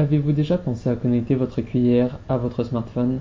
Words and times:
Avez-vous 0.00 0.32
déjà 0.32 0.56
pensé 0.56 0.88
à 0.88 0.96
connecter 0.96 1.34
votre 1.34 1.60
cuillère 1.60 2.20
à 2.30 2.38
votre 2.38 2.64
smartphone? 2.64 3.18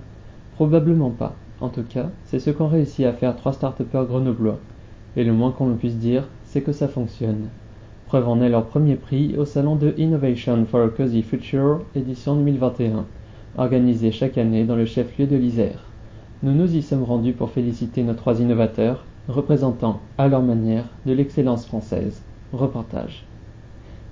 Probablement 0.55 1.09
pas. 1.09 1.36
En 1.59 1.67
tout 1.67 1.83
cas, 1.83 2.09
c'est 2.24 2.40
ce 2.40 2.52
qu'ont 2.52 2.70
réussi 2.70 3.04
à 3.04 3.12
faire 3.12 3.36
trois 3.36 3.52
start 3.52 3.82
grenoblois. 3.92 4.59
Et 5.17 5.25
le 5.25 5.33
moins 5.33 5.51
qu'on 5.51 5.73
puisse 5.73 5.97
dire, 5.97 6.29
c'est 6.45 6.61
que 6.61 6.71
ça 6.71 6.87
fonctionne. 6.87 7.50
Preuve 8.05 8.29
en 8.29 8.39
est 8.39 8.47
leur 8.47 8.63
premier 8.63 8.95
prix 8.95 9.36
au 9.36 9.43
salon 9.43 9.75
de 9.75 9.93
Innovation 9.97 10.65
for 10.65 10.84
a 10.84 10.88
Cozy 10.88 11.21
Future, 11.21 11.81
édition 11.95 12.38
2021, 12.38 13.05
organisé 13.57 14.14
chaque 14.14 14.38
année 14.38 14.64
dans 14.64 14.77
le 14.77 14.86
chef-lieu 14.86 15.27
de 15.27 15.36
l'Isère. 15.36 15.84
Nous 16.43 16.54
nous 16.54 16.77
y 16.77 16.82
sommes 16.82 17.04
rendus 17.04 17.34
pour 17.34 17.52
féliciter 17.52 18.04
nos 18.04 18.14
trois 18.14 18.39
innovateurs, 18.39 19.04
représentant, 19.27 20.00
à 20.18 20.30
leur 20.30 20.43
manière, 20.43 20.86
de 21.05 21.11
l'excellence 21.11 21.66
française. 21.66 22.21
Reportage. 22.54 23.25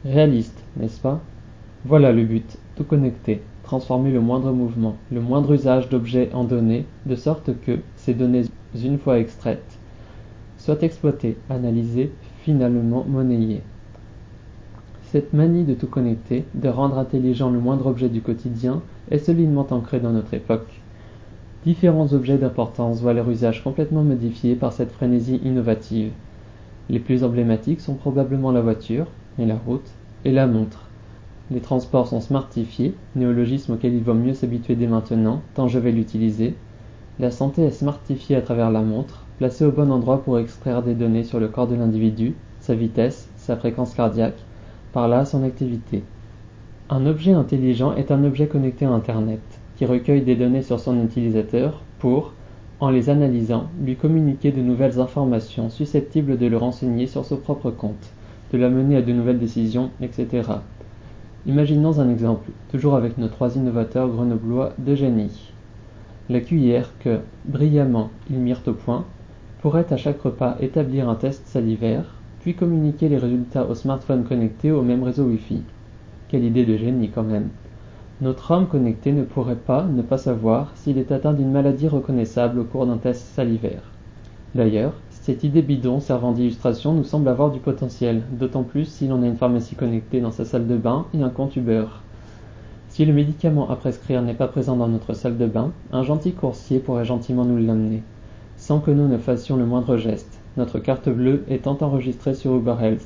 Réaliste, 0.04 0.62
n'est-ce 0.76 1.00
pas? 1.00 1.22
Voilà 1.88 2.12
le 2.12 2.26
but, 2.26 2.58
tout 2.76 2.84
connecter, 2.84 3.42
transformer 3.64 4.12
le 4.12 4.20
moindre 4.20 4.52
mouvement, 4.52 4.98
le 5.10 5.22
moindre 5.22 5.54
usage 5.54 5.88
d'objets 5.88 6.30
en 6.34 6.44
données, 6.44 6.86
de 7.06 7.16
sorte 7.16 7.52
que, 7.62 7.80
ces 7.96 8.14
données 8.14 8.44
une 8.76 8.98
fois 8.98 9.20
extraites, 9.20 9.80
soient 10.58 10.82
exploitées, 10.82 11.38
analysées, 11.50 12.12
finalement 12.42 13.06
monnayées. 13.08 13.62
Cette 15.04 15.32
manie 15.32 15.64
de 15.64 15.76
tout 15.76 15.88
connecter, 15.88 16.44
de 16.56 16.68
rendre 16.68 16.98
intelligent 16.98 17.50
le 17.50 17.60
moindre 17.60 17.88
objet 17.88 18.10
du 18.10 18.20
quotidien, 18.20 18.82
est 19.10 19.20
solidement 19.20 19.68
ancrée 19.72 20.02
dans 20.02 20.12
notre 20.12 20.34
époque. 20.34 20.82
Différents 21.64 22.12
objets 22.12 22.38
d'importance 22.38 23.00
voient 23.00 23.14
leur 23.14 23.30
usage 23.30 23.64
complètement 23.64 24.04
modifié 24.04 24.56
par 24.56 24.74
cette 24.74 24.92
frénésie 24.92 25.40
innovative. 25.42 26.12
Les 26.90 27.00
plus 27.00 27.24
emblématiques 27.24 27.80
sont 27.80 27.96
probablement 27.96 28.52
la 28.52 28.60
voiture, 28.60 29.08
la 29.38 29.56
route, 29.56 29.90
et 30.26 30.34
la 30.34 30.48
montre. 30.48 30.87
Les 31.50 31.62
transports 31.62 32.08
sont 32.08 32.20
smartifiés, 32.20 32.94
néologisme 33.16 33.74
auquel 33.74 33.94
il 33.94 34.04
vaut 34.04 34.14
mieux 34.14 34.34
s'habituer 34.34 34.76
dès 34.76 34.88
maintenant, 34.88 35.42
tant 35.54 35.70
je 35.70 35.80
vais 35.80 35.94
l'utiliser. 35.94 36.56
La 37.20 37.32
santé 37.32 37.64
est 37.64 37.72
smartifiée 37.72 38.36
à 38.36 38.42
travers 38.42 38.70
la 38.70 38.82
montre, 38.82 39.24
placée 39.38 39.64
au 39.64 39.72
bon 39.72 39.90
endroit 39.90 40.22
pour 40.24 40.40
extraire 40.40 40.84
des 40.84 40.94
données 40.94 41.24
sur 41.24 41.40
le 41.40 41.48
corps 41.48 41.68
de 41.68 41.76
l'individu, 41.76 42.36
sa 42.60 42.76
vitesse, 42.76 43.30
sa 43.38 43.56
fréquence 43.56 43.94
cardiaque, 43.94 44.40
par 44.92 45.08
là 45.08 45.24
son 45.24 45.44
activité. 45.44 46.04
Un 46.90 47.06
objet 47.06 47.32
intelligent 47.32 47.94
est 47.96 48.12
un 48.12 48.26
objet 48.26 48.48
connecté 48.48 48.84
à 48.84 48.92
Internet, 48.92 49.40
qui 49.78 49.86
recueille 49.86 50.24
des 50.24 50.36
données 50.36 50.64
sur 50.64 50.82
son 50.82 51.02
utilisateur 51.02 51.82
pour, 52.00 52.34
en 52.82 52.90
les 52.90 53.10
analysant, 53.10 53.68
lui 53.82 53.96
communiquer 53.96 54.52
de 54.52 54.62
nouvelles 54.62 55.00
informations 55.00 55.70
susceptibles 55.70 56.38
de 56.38 56.48
le 56.48 56.58
renseigner 56.58 57.08
sur 57.08 57.24
son 57.24 57.38
propre 57.38 57.72
compte, 57.72 58.12
de 58.52 58.58
l'amener 58.58 58.98
à 58.98 59.02
de 59.02 59.14
nouvelles 59.14 59.40
décisions, 59.40 59.92
etc. 60.02 60.44
Imaginons 61.48 61.98
un 62.00 62.10
exemple, 62.10 62.52
toujours 62.70 62.96
avec 62.96 63.18
nos 63.18 63.30
trois 63.30 63.56
innovateurs 63.56 64.10
grenoblois 64.10 64.74
de 64.80 64.96
génie. 64.96 65.54
La 66.30 66.42
cuillère 66.42 66.92
que, 67.00 67.20
brillamment, 67.46 68.10
ils 68.30 68.38
mirent 68.38 68.64
au 68.68 68.74
point, 68.74 69.06
pourrait 69.62 69.86
à 69.94 69.96
chaque 69.96 70.22
repas 70.22 70.58
établir 70.60 71.08
un 71.08 71.16
test 71.16 71.48
salivaire, 71.48 72.04
puis 72.42 72.54
communiquer 72.54 73.08
les 73.08 73.18
résultats 73.18 73.66
au 73.66 73.76
smartphone 73.76 74.26
connecté 74.26 74.74
au 74.74 74.82
même 74.82 75.04
réseau 75.04 75.24
Wi-Fi. 75.24 75.62
Quelle 76.28 76.44
idée 76.44 76.66
de 76.66 76.76
génie 76.76 77.12
quand 77.12 77.24
même. 77.24 77.48
Notre 78.20 78.52
homme 78.52 78.68
connecté 78.68 79.14
ne 79.14 79.24
pourrait 79.24 79.56
pas 79.56 79.86
ne 79.86 80.02
pas 80.02 80.18
savoir 80.18 80.74
s'il 80.76 80.98
est 80.98 81.14
atteint 81.14 81.34
d'une 81.34 81.52
maladie 81.52 81.88
reconnaissable 81.88 82.60
au 82.60 82.66
cours 82.66 82.86
d'un 82.86 82.98
test 82.98 83.26
salivaire. 83.26 83.84
D'ailleurs, 84.54 84.96
cette 85.28 85.44
idée 85.44 85.62
bidon 85.62 86.00
servant 86.00 86.32
d'illustration 86.32 86.94
nous 86.94 87.04
semble 87.04 87.28
avoir 87.28 87.52
du 87.52 87.60
potentiel, 87.60 88.22
d'autant 88.32 88.64
plus 88.64 88.86
si 88.86 89.10
l'on 89.10 89.22
a 89.24 89.26
une 89.26 89.36
pharmacie 89.36 89.76
connectée 89.76 90.22
dans 90.22 90.32
sa 90.32 90.46
salle 90.46 90.68
de 90.68 90.78
bain 90.78 91.06
et 91.14 91.22
un 91.22 91.28
compte 91.28 91.58
Uber. 91.58 91.84
Si 92.88 93.04
le 93.04 93.12
médicament 93.12 93.70
à 93.70 93.76
prescrire 93.76 94.22
n'est 94.22 94.34
pas 94.34 94.48
présent 94.48 94.78
dans 94.78 94.88
notre 94.88 95.14
salle 95.14 95.38
de 95.38 95.46
bain, 95.46 95.74
un 95.92 96.04
gentil 96.04 96.32
coursier 96.32 96.80
pourrait 96.80 97.04
gentiment 97.04 97.44
nous 97.44 97.58
l'amener, 97.58 98.04
sans 98.56 98.80
que 98.80 98.90
nous 98.90 99.10
ne 99.10 99.18
fassions 99.18 99.58
le 99.58 99.66
moindre 99.66 99.98
geste, 99.98 100.40
notre 100.56 100.80
carte 100.80 101.10
bleue 101.10 101.44
étant 101.50 101.78
enregistrée 101.82 102.34
sur 102.34 102.56
Uber 102.56 102.76
Health. 102.82 103.06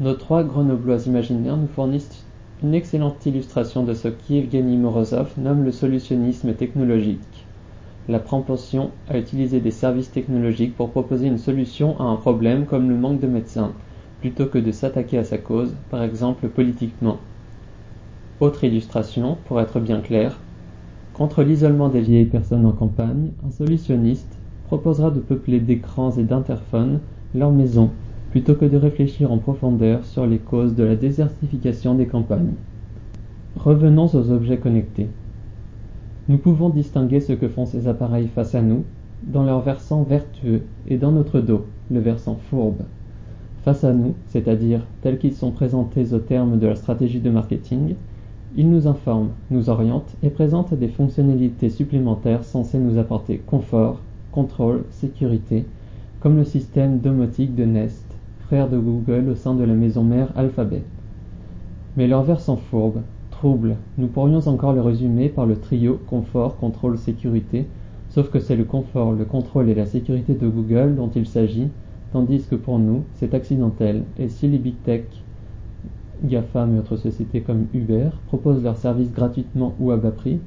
Nos 0.00 0.14
trois 0.14 0.42
grenoblois 0.42 1.06
imaginaires 1.06 1.56
nous 1.56 1.68
fournissent 1.68 2.24
une 2.60 2.74
excellente 2.74 3.24
illustration 3.24 3.84
de 3.84 3.94
ce 3.94 4.08
qu'Yevgeny 4.08 4.76
Morozov 4.76 5.34
nomme 5.38 5.62
le 5.62 5.70
solutionnisme 5.70 6.54
technologique 6.54 7.20
la 8.08 8.18
propension 8.18 8.90
à 9.08 9.18
utiliser 9.18 9.60
des 9.60 9.70
services 9.70 10.10
technologiques 10.10 10.76
pour 10.76 10.90
proposer 10.90 11.26
une 11.26 11.38
solution 11.38 11.98
à 11.98 12.04
un 12.04 12.16
problème 12.16 12.66
comme 12.66 12.90
le 12.90 12.96
manque 12.96 13.20
de 13.20 13.26
médecins, 13.26 13.72
plutôt 14.20 14.46
que 14.46 14.58
de 14.58 14.72
s'attaquer 14.72 15.18
à 15.18 15.24
sa 15.24 15.38
cause, 15.38 15.74
par 15.90 16.02
exemple 16.02 16.48
politiquement. 16.48 17.18
Autre 18.40 18.64
illustration, 18.64 19.38
pour 19.46 19.60
être 19.60 19.80
bien 19.80 20.00
clair, 20.00 20.38
contre 21.14 21.42
l'isolement 21.42 21.88
des 21.88 22.00
vieilles 22.00 22.24
personnes 22.26 22.66
en 22.66 22.72
campagne, 22.72 23.30
un 23.46 23.50
solutionniste 23.50 24.38
proposera 24.64 25.10
de 25.10 25.20
peupler 25.20 25.60
d'écrans 25.60 26.10
et 26.10 26.24
d'interphones 26.24 27.00
leur 27.34 27.52
maison, 27.52 27.90
plutôt 28.30 28.54
que 28.54 28.64
de 28.64 28.76
réfléchir 28.76 29.30
en 29.30 29.38
profondeur 29.38 30.04
sur 30.04 30.26
les 30.26 30.38
causes 30.38 30.74
de 30.74 30.84
la 30.84 30.96
désertification 30.96 31.94
des 31.94 32.06
campagnes. 32.06 32.54
Revenons 33.56 34.06
aux 34.06 34.30
objets 34.30 34.58
connectés. 34.58 35.08
Nous 36.26 36.38
pouvons 36.38 36.70
distinguer 36.70 37.20
ce 37.20 37.34
que 37.34 37.48
font 37.48 37.66
ces 37.66 37.86
appareils 37.86 38.28
face 38.28 38.54
à 38.54 38.62
nous, 38.62 38.84
dans 39.26 39.44
leur 39.44 39.60
versant 39.60 40.04
vertueux, 40.04 40.62
et 40.88 40.96
dans 40.96 41.12
notre 41.12 41.40
dos, 41.40 41.66
le 41.90 42.00
versant 42.00 42.36
fourbe. 42.48 42.82
Face 43.62 43.84
à 43.84 43.92
nous, 43.92 44.14
c'est-à-dire 44.28 44.80
tels 45.02 45.18
qu'ils 45.18 45.34
sont 45.34 45.50
présentés 45.50 46.14
au 46.14 46.18
terme 46.18 46.58
de 46.58 46.66
la 46.66 46.76
stratégie 46.76 47.20
de 47.20 47.28
marketing, 47.28 47.94
ils 48.56 48.70
nous 48.70 48.86
informent, 48.86 49.32
nous 49.50 49.68
orientent 49.68 50.14
et 50.22 50.30
présentent 50.30 50.72
des 50.72 50.88
fonctionnalités 50.88 51.68
supplémentaires 51.68 52.44
censées 52.44 52.78
nous 52.78 52.98
apporter 52.98 53.38
confort, 53.38 54.00
contrôle, 54.32 54.84
sécurité, 54.90 55.66
comme 56.20 56.36
le 56.36 56.44
système 56.44 57.00
domotique 57.00 57.54
de 57.54 57.64
Nest, 57.64 58.06
frère 58.46 58.70
de 58.70 58.78
Google 58.78 59.28
au 59.28 59.34
sein 59.34 59.54
de 59.54 59.64
la 59.64 59.74
maison 59.74 60.04
mère 60.04 60.32
Alphabet. 60.36 60.82
Mais 61.98 62.06
leur 62.06 62.22
versant 62.22 62.56
fourbe, 62.56 63.02
nous 63.98 64.06
pourrions 64.06 64.48
encore 64.48 64.72
le 64.72 64.80
résumer 64.80 65.28
par 65.28 65.44
le 65.44 65.56
trio 65.56 66.00
confort, 66.06 66.56
contrôle, 66.56 66.96
sécurité, 66.96 67.66
sauf 68.08 68.30
que 68.30 68.38
c'est 68.38 68.56
le 68.56 68.64
confort, 68.64 69.12
le 69.12 69.26
contrôle 69.26 69.68
et 69.68 69.74
la 69.74 69.84
sécurité 69.84 70.32
de 70.32 70.48
Google 70.48 70.94
dont 70.96 71.10
il 71.14 71.26
s'agit, 71.26 71.68
tandis 72.10 72.46
que 72.46 72.54
pour 72.54 72.78
nous, 72.78 73.02
c'est 73.12 73.34
accidentel, 73.34 74.04
et 74.18 74.28
si 74.28 74.48
les 74.48 74.56
big 74.56 74.82
tech, 74.82 75.02
GAFAM 76.24 76.74
et 76.74 76.78
autres 76.78 76.96
sociétés 76.96 77.42
comme 77.42 77.66
Uber 77.74 78.08
proposent 78.28 78.62
leurs 78.62 78.78
services 78.78 79.12
gratuitement 79.12 79.74
ou 79.78 79.90
à 79.90 79.98
bas 79.98 80.12
prix, 80.12 80.40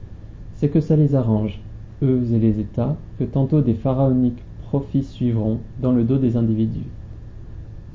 c'est 0.55 0.69
que 0.69 0.81
ça 0.81 0.95
les 0.95 1.13
arrange, 1.13 1.61
eux 2.01 2.23
et 2.33 2.39
les 2.39 2.59
États, 2.59 2.97
que 3.19 3.25
tantôt 3.25 3.61
des 3.61 3.75
pharaoniques 3.75 4.43
profits 4.57 5.03
suivront 5.03 5.59
dans 5.77 5.91
le 5.91 6.03
dos 6.03 6.17
des 6.17 6.35
individus. 6.35 6.96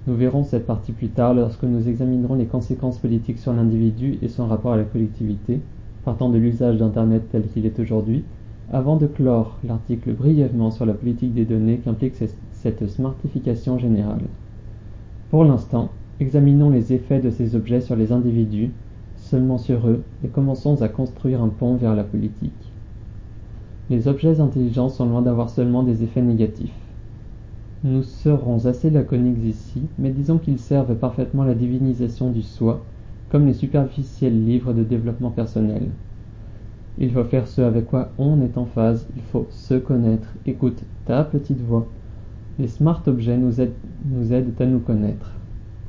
Nous 0.08 0.16
verrons 0.16 0.42
cette 0.42 0.66
partie 0.66 0.90
plus 0.90 1.10
tard 1.10 1.32
lorsque 1.32 1.62
nous 1.62 1.88
examinerons 1.88 2.34
les 2.34 2.46
conséquences 2.46 2.98
politiques 2.98 3.38
sur 3.38 3.52
l'individu 3.52 4.18
et 4.20 4.26
son 4.26 4.48
rapport 4.48 4.72
à 4.72 4.76
la 4.76 4.82
collectivité, 4.82 5.60
partant 6.04 6.28
de 6.28 6.38
l'usage 6.38 6.78
d'Internet 6.78 7.22
tel 7.30 7.46
qu'il 7.46 7.66
est 7.66 7.78
aujourd'hui, 7.78 8.24
avant 8.72 8.96
de 8.96 9.06
clore 9.06 9.60
l'article 9.62 10.12
brièvement 10.12 10.72
sur 10.72 10.86
la 10.86 10.94
politique 10.94 11.34
des 11.34 11.44
données 11.44 11.78
qu'implique 11.78 12.16
cette 12.50 12.88
smartification 12.88 13.78
générale. 13.78 14.22
Pour 15.30 15.44
l'instant, 15.44 15.90
examinons 16.18 16.70
les 16.70 16.92
effets 16.92 17.20
de 17.20 17.30
ces 17.30 17.54
objets 17.54 17.80
sur 17.80 17.94
les 17.94 18.10
individus, 18.10 18.70
seulement 19.16 19.58
sur 19.58 19.86
eux, 19.86 20.02
et 20.24 20.28
commençons 20.28 20.82
à 20.82 20.88
construire 20.88 21.42
un 21.42 21.48
pont 21.48 21.76
vers 21.76 21.94
la 21.94 22.02
politique. 22.02 22.72
Les 23.88 24.08
objets 24.08 24.40
intelligents 24.40 24.88
sont 24.88 25.06
loin 25.06 25.22
d'avoir 25.22 25.48
seulement 25.48 25.84
des 25.84 26.02
effets 26.02 26.22
négatifs. 26.22 26.81
Nous 27.84 28.04
serons 28.04 28.66
assez 28.66 28.90
laconiques 28.90 29.44
ici, 29.44 29.82
mais 29.98 30.10
disons 30.10 30.38
qu'ils 30.38 30.60
servent 30.60 30.94
parfaitement 30.94 31.42
la 31.42 31.54
divinisation 31.54 32.30
du 32.30 32.42
soi, 32.42 32.84
comme 33.28 33.44
les 33.44 33.54
superficiels 33.54 34.44
livres 34.44 34.72
de 34.72 34.84
développement 34.84 35.30
personnel. 35.30 35.88
Il 36.98 37.10
faut 37.10 37.24
faire 37.24 37.48
ce 37.48 37.60
avec 37.60 37.86
quoi 37.86 38.10
on 38.18 38.40
est 38.40 38.56
en 38.56 38.66
phase, 38.66 39.08
il 39.16 39.22
faut 39.22 39.48
se 39.50 39.74
connaître. 39.74 40.28
Écoute 40.46 40.84
ta 41.06 41.24
petite 41.24 41.60
voix. 41.60 41.88
Les 42.60 42.68
smart 42.68 43.02
objets 43.08 43.36
nous 43.36 43.60
aident, 43.60 43.74
nous 44.08 44.32
aident 44.32 44.54
à 44.60 44.66
nous 44.66 44.78
connaître. 44.78 45.32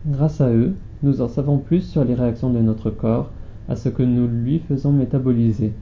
Grâce 0.08 0.42
à 0.42 0.50
eux, 0.50 0.74
nous 1.04 1.22
en 1.22 1.28
savons 1.28 1.60
plus 1.60 1.82
sur 1.82 2.04
les 2.04 2.16
réactions 2.16 2.50
de 2.50 2.60
notre 2.60 2.90
corps, 2.90 3.30
à 3.70 3.76
ce 3.76 3.90
que 3.90 4.02
nous 4.02 4.28
lui 4.28 4.58
faisons 4.58 4.92
métaboliser. 4.92 5.74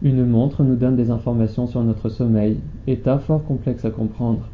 Une 0.00 0.24
montre 0.24 0.62
nous 0.62 0.76
donne 0.76 0.96
des 0.96 1.10
informations 1.10 1.66
sur 1.66 1.82
notre 1.82 2.08
sommeil, 2.08 2.56
état 2.86 3.18
fort 3.18 3.44
complexe 3.44 3.84
à 3.84 3.90
comprendre. 3.90 4.48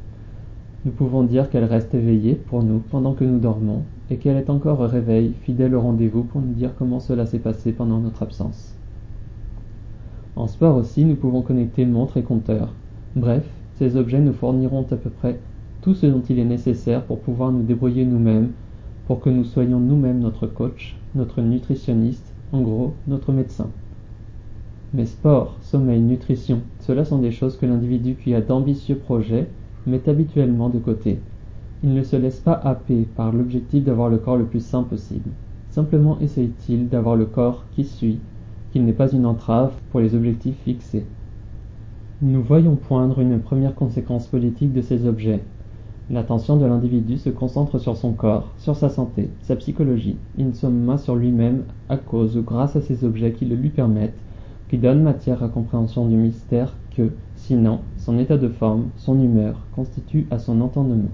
Nous 0.84 0.90
pouvons 0.90 1.22
dire 1.22 1.48
qu'elle 1.48 1.64
reste 1.64 1.94
éveillée 1.94 2.34
pour 2.34 2.64
nous 2.64 2.80
pendant 2.80 3.14
que 3.14 3.22
nous 3.22 3.38
dormons, 3.38 3.82
et 4.10 4.16
qu'elle 4.16 4.36
est 4.36 4.50
encore 4.50 4.80
au 4.80 4.88
réveil, 4.88 5.32
fidèle 5.42 5.76
au 5.76 5.80
rendez-vous 5.80 6.24
pour 6.24 6.40
nous 6.40 6.54
dire 6.54 6.74
comment 6.76 6.98
cela 6.98 7.24
s'est 7.24 7.38
passé 7.38 7.70
pendant 7.70 8.00
notre 8.00 8.24
absence. 8.24 8.74
En 10.34 10.48
sport 10.48 10.76
aussi, 10.76 11.04
nous 11.04 11.14
pouvons 11.14 11.42
connecter 11.42 11.86
montre 11.86 12.16
et 12.16 12.24
compteur. 12.24 12.74
Bref, 13.14 13.46
ces 13.76 13.96
objets 13.96 14.20
nous 14.20 14.32
fourniront 14.32 14.84
à 14.90 14.96
peu 14.96 15.10
près 15.10 15.38
tout 15.82 15.94
ce 15.94 16.06
dont 16.06 16.22
il 16.28 16.40
est 16.40 16.44
nécessaire 16.44 17.04
pour 17.04 17.20
pouvoir 17.20 17.52
nous 17.52 17.62
débrouiller 17.62 18.04
nous-mêmes, 18.04 18.50
pour 19.06 19.20
que 19.20 19.30
nous 19.30 19.44
soyons 19.44 19.78
nous-mêmes 19.78 20.18
notre 20.18 20.48
coach, 20.48 20.96
notre 21.14 21.42
nutritionniste, 21.42 22.34
en 22.52 22.60
gros, 22.60 22.94
notre 23.06 23.30
médecin. 23.30 23.68
Mais 24.94 25.06
sport, 25.06 25.58
sommeil, 25.62 26.00
nutrition, 26.00 26.60
cela 26.80 27.04
sont 27.04 27.18
des 27.18 27.30
choses 27.30 27.56
que 27.56 27.66
l'individu 27.66 28.16
qui 28.16 28.34
a 28.34 28.40
d'ambitieux 28.40 28.96
projets 28.96 29.46
met 29.86 30.08
habituellement 30.08 30.68
de 30.68 30.78
côté. 30.78 31.18
Il 31.82 31.94
ne 31.94 32.02
se 32.02 32.16
laisse 32.16 32.38
pas 32.38 32.60
happer 32.62 33.06
par 33.16 33.32
l'objectif 33.32 33.84
d'avoir 33.84 34.08
le 34.08 34.18
corps 34.18 34.36
le 34.36 34.44
plus 34.44 34.64
sain 34.64 34.82
possible. 34.82 35.30
Simplement 35.70 36.18
essaye-t-il 36.20 36.88
d'avoir 36.88 37.16
le 37.16 37.24
corps 37.24 37.64
qui 37.74 37.84
suit, 37.84 38.18
qu'il 38.72 38.84
n'est 38.84 38.92
pas 38.92 39.10
une 39.10 39.26
entrave 39.26 39.72
pour 39.90 40.00
les 40.00 40.14
objectifs 40.14 40.58
fixés. 40.64 41.04
Nous 42.20 42.42
voyons 42.42 42.76
poindre 42.76 43.20
une 43.20 43.40
première 43.40 43.74
conséquence 43.74 44.28
politique 44.28 44.72
de 44.72 44.80
ces 44.80 45.06
objets. 45.06 45.40
L'attention 46.10 46.56
de 46.56 46.66
l'individu 46.66 47.16
se 47.16 47.30
concentre 47.30 47.78
sur 47.78 47.96
son 47.96 48.12
corps, 48.12 48.52
sur 48.58 48.76
sa 48.76 48.88
santé, 48.88 49.30
sa 49.40 49.56
psychologie, 49.56 50.18
in 50.38 50.52
somma 50.52 50.98
sur 50.98 51.16
lui-même 51.16 51.64
à 51.88 51.96
cause 51.96 52.36
ou 52.36 52.42
grâce 52.42 52.76
à 52.76 52.80
ces 52.80 53.04
objets 53.04 53.32
qui 53.32 53.44
le 53.44 53.56
lui 53.56 53.70
permettent, 53.70 54.20
qui 54.68 54.78
donnent 54.78 55.02
matière 55.02 55.42
à 55.42 55.48
compréhension 55.48 56.06
du 56.06 56.16
mystère 56.16 56.76
que, 56.96 57.10
sinon, 57.42 57.80
son 57.98 58.18
état 58.18 58.38
de 58.38 58.48
forme, 58.48 58.84
son 58.96 59.20
humeur, 59.20 59.66
constituent 59.74 60.26
à 60.30 60.38
son 60.38 60.60
entendement. 60.60 61.10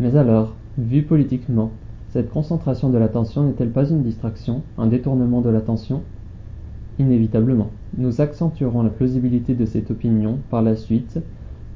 Mais 0.00 0.16
alors, 0.16 0.54
vu 0.76 1.02
politiquement, 1.02 1.70
cette 2.10 2.30
concentration 2.30 2.90
de 2.90 2.98
l'attention 2.98 3.44
n'est-elle 3.44 3.70
pas 3.70 3.88
une 3.88 4.02
distraction, 4.02 4.62
un 4.78 4.88
détournement 4.88 5.40
de 5.40 5.50
l'attention? 5.50 6.02
Inévitablement, 6.98 7.70
nous 7.96 8.20
accentuerons 8.20 8.82
la 8.82 8.90
plausibilité 8.90 9.54
de 9.54 9.64
cette 9.64 9.92
opinion 9.92 10.38
par 10.50 10.62
la 10.62 10.74
suite, 10.74 11.20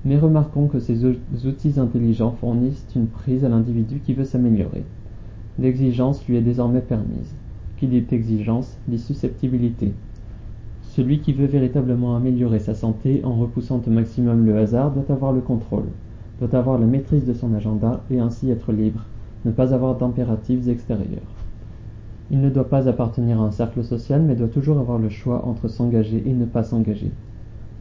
mais 0.04 0.18
remarquons 0.18 0.66
que 0.66 0.80
ces 0.80 1.04
outils 1.06 1.78
intelligents 1.78 2.34
fournissent 2.40 2.86
une 2.96 3.06
prise 3.06 3.44
à 3.44 3.48
l'individu 3.48 4.00
qui 4.04 4.14
veut 4.14 4.24
s'améliorer. 4.24 4.82
L'exigence 5.60 6.26
lui 6.26 6.36
est 6.36 6.42
désormais 6.42 6.80
permise. 6.80 7.32
Qui 7.76 7.86
dit 7.86 8.04
exigence 8.10 8.76
dit 8.88 8.98
susceptibilité. 8.98 9.92
Celui 10.94 11.20
qui 11.20 11.32
veut 11.32 11.46
véritablement 11.46 12.16
améliorer 12.16 12.58
sa 12.58 12.74
santé 12.74 13.22
en 13.24 13.32
repoussant 13.32 13.80
au 13.86 13.90
maximum 13.90 14.44
le 14.44 14.58
hasard 14.58 14.90
doit 14.90 15.10
avoir 15.10 15.32
le 15.32 15.40
contrôle, 15.40 15.86
doit 16.38 16.54
avoir 16.54 16.78
la 16.78 16.84
maîtrise 16.84 17.24
de 17.24 17.32
son 17.32 17.54
agenda 17.54 18.02
et 18.10 18.20
ainsi 18.20 18.50
être 18.50 18.72
libre, 18.72 19.00
ne 19.46 19.52
pas 19.52 19.72
avoir 19.72 19.96
d'impératifs 19.96 20.68
extérieurs. 20.68 21.22
Il 22.30 22.42
ne 22.42 22.50
doit 22.50 22.68
pas 22.68 22.90
appartenir 22.90 23.40
à 23.40 23.44
un 23.44 23.50
cercle 23.50 23.82
social, 23.82 24.20
mais 24.20 24.34
doit 24.34 24.48
toujours 24.48 24.78
avoir 24.78 24.98
le 24.98 25.08
choix 25.08 25.46
entre 25.46 25.66
s'engager 25.66 26.22
et 26.26 26.34
ne 26.34 26.44
pas 26.44 26.62
s'engager. 26.62 27.10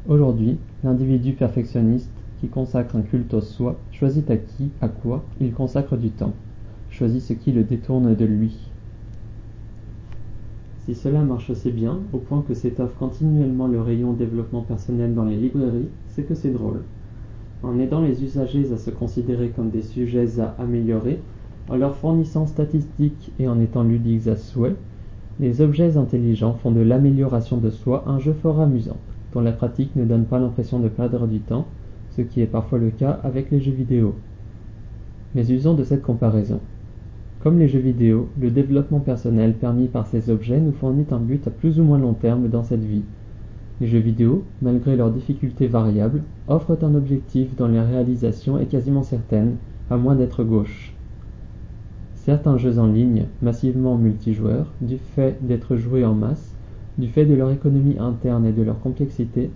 Aujourd'hui, 0.07 0.57
l'individu 0.86 1.34
perfectionniste 1.34 2.14
qui 2.40 2.48
consacre 2.48 2.96
un 2.96 3.02
culte 3.02 3.34
au 3.34 3.42
soi 3.42 3.75
choisit 3.92 4.31
à 4.31 4.38
qui, 4.38 4.69
à 4.80 4.88
quoi 4.88 5.25
il 5.42 5.52
consacre 5.52 5.98
du 5.98 6.12
temps, 6.12 6.34
choisit 6.90 7.22
ce 7.22 7.34
qui 7.34 7.52
le 7.52 7.66
détourne 7.66 8.16
de 8.16 8.25
lui. 8.25 8.70
Si 10.92 10.98
cela 10.98 11.22
marche 11.22 11.50
assez 11.50 11.72
bien, 11.72 12.00
au 12.12 12.18
point 12.18 12.44
que 12.46 12.54
s'étoffe 12.54 12.98
continuellement 13.00 13.68
le 13.68 13.80
rayon 13.80 14.12
développement 14.12 14.62
personnel 14.62 15.16
dans 15.16 15.24
les 15.24 15.38
librairies, 15.38 15.88
c'est 16.10 16.24
que 16.24 16.36
c'est 16.36 16.52
drôle. 16.52 16.82
En 17.64 17.80
aidant 17.80 18.02
les 18.02 18.26
usagers 18.26 18.74
à 18.74 18.78
se 18.78 18.90
considérer 18.90 19.52
comme 19.52 19.70
des 19.70 19.84
sujets 19.84 20.42
à 20.42 20.54
améliorer, 20.60 21.22
en 21.70 21.78
leur 21.78 21.96
fournissant 21.96 22.46
statistiques 22.46 23.32
et 23.40 23.48
en 23.48 23.62
étant 23.62 23.84
ludiques 23.84 24.28
à 24.28 24.36
souhait, 24.36 24.76
les 25.40 25.62
objets 25.62 25.96
intelligents 25.96 26.56
font 26.62 26.72
de 26.72 26.82
l'amélioration 26.82 27.56
de 27.56 27.70
soi 27.70 28.04
un 28.06 28.20
jeu 28.20 28.34
fort 28.34 28.60
amusant, 28.60 28.98
dont 29.32 29.40
la 29.40 29.54
pratique 29.54 29.96
ne 29.96 30.04
donne 30.04 30.26
pas 30.26 30.40
l'impression 30.40 30.82
de 30.82 30.90
perdre 30.90 31.26
du 31.26 31.40
temps, 31.40 31.68
ce 32.10 32.22
qui 32.22 32.42
est 32.42 32.48
parfois 32.48 32.80
le 32.80 32.92
cas 32.92 33.18
avec 33.24 33.50
les 33.50 33.62
jeux 33.62 33.72
vidéo. 33.72 34.16
Mais 35.36 35.50
usons 35.50 35.74
de 35.74 35.86
cette 35.86 36.02
comparaison. 36.02 36.60
Comme 37.44 37.58
les 37.58 37.68
jeux 37.68 37.80
vidéo, 37.80 38.30
le 38.40 38.52
développement 38.52 39.00
personnel 39.00 39.56
permis 39.56 39.88
par 39.88 40.06
ces 40.06 40.30
objets 40.30 40.60
nous 40.60 40.74
fournit 40.74 41.08
un 41.10 41.18
but 41.18 41.48
à 41.48 41.50
plus 41.50 41.80
ou 41.80 41.84
moins 41.84 41.98
long 41.98 42.14
terme 42.14 42.50
dans 42.50 42.62
cette 42.62 42.84
vie. 42.84 43.02
Les 43.80 43.88
jeux 43.88 43.98
vidéo, 43.98 44.44
malgré 44.62 44.96
leurs 44.96 45.10
difficultés 45.10 45.66
variables, 45.66 46.22
offrent 46.48 46.78
un 46.84 46.94
objectif 46.94 47.56
dont 47.56 47.68
la 47.68 47.84
réalisation 47.84 48.60
est 48.60 48.68
quasiment 48.68 49.02
certaine, 49.02 49.56
à 49.90 49.98
moins 49.98 50.14
d'être 50.14 50.44
gauche. 50.44 50.94
Certains 52.14 52.58
jeux 52.58 52.78
en 52.78 52.86
ligne, 52.86 53.26
massivement 53.42 53.98
multijoueurs, 53.98 54.72
du 54.80 55.00
fait 55.00 55.40
d'être 55.42 55.78
joués 55.78 56.06
en 56.06 56.14
masse, 56.14 56.54
du 57.00 57.08
fait 57.08 57.26
de 57.26 57.34
leur 57.34 57.50
économie 57.50 57.98
interne 57.98 58.46
et 58.46 58.54
de 58.54 58.62
leur 58.62 58.80
complexité, 58.82 59.50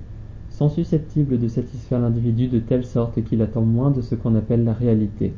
sont 0.49 0.69
susceptibles 0.69 1.39
de 1.39 1.47
satisfaire 1.47 1.99
l'individu 1.99 2.47
de 2.47 2.57
telle 2.57 2.83
sorte 2.83 3.23
qu'il 3.23 3.43
attend 3.43 3.61
moins 3.61 3.91
de 3.91 4.01
ce 4.01 4.15
qu'on 4.15 4.33
appelle 4.33 4.63
la 4.63 4.73
réalité. 4.73 5.33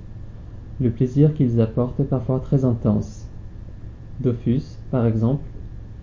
Le 0.79 0.91
plaisir 0.91 1.33
qu'ils 1.33 1.59
apportent 1.59 1.99
est 1.99 2.03
parfois 2.03 2.39
très 2.39 2.63
intense. 2.63 3.25
Dofus, 4.19 4.61
par 4.91 5.07
exemple, 5.07 5.43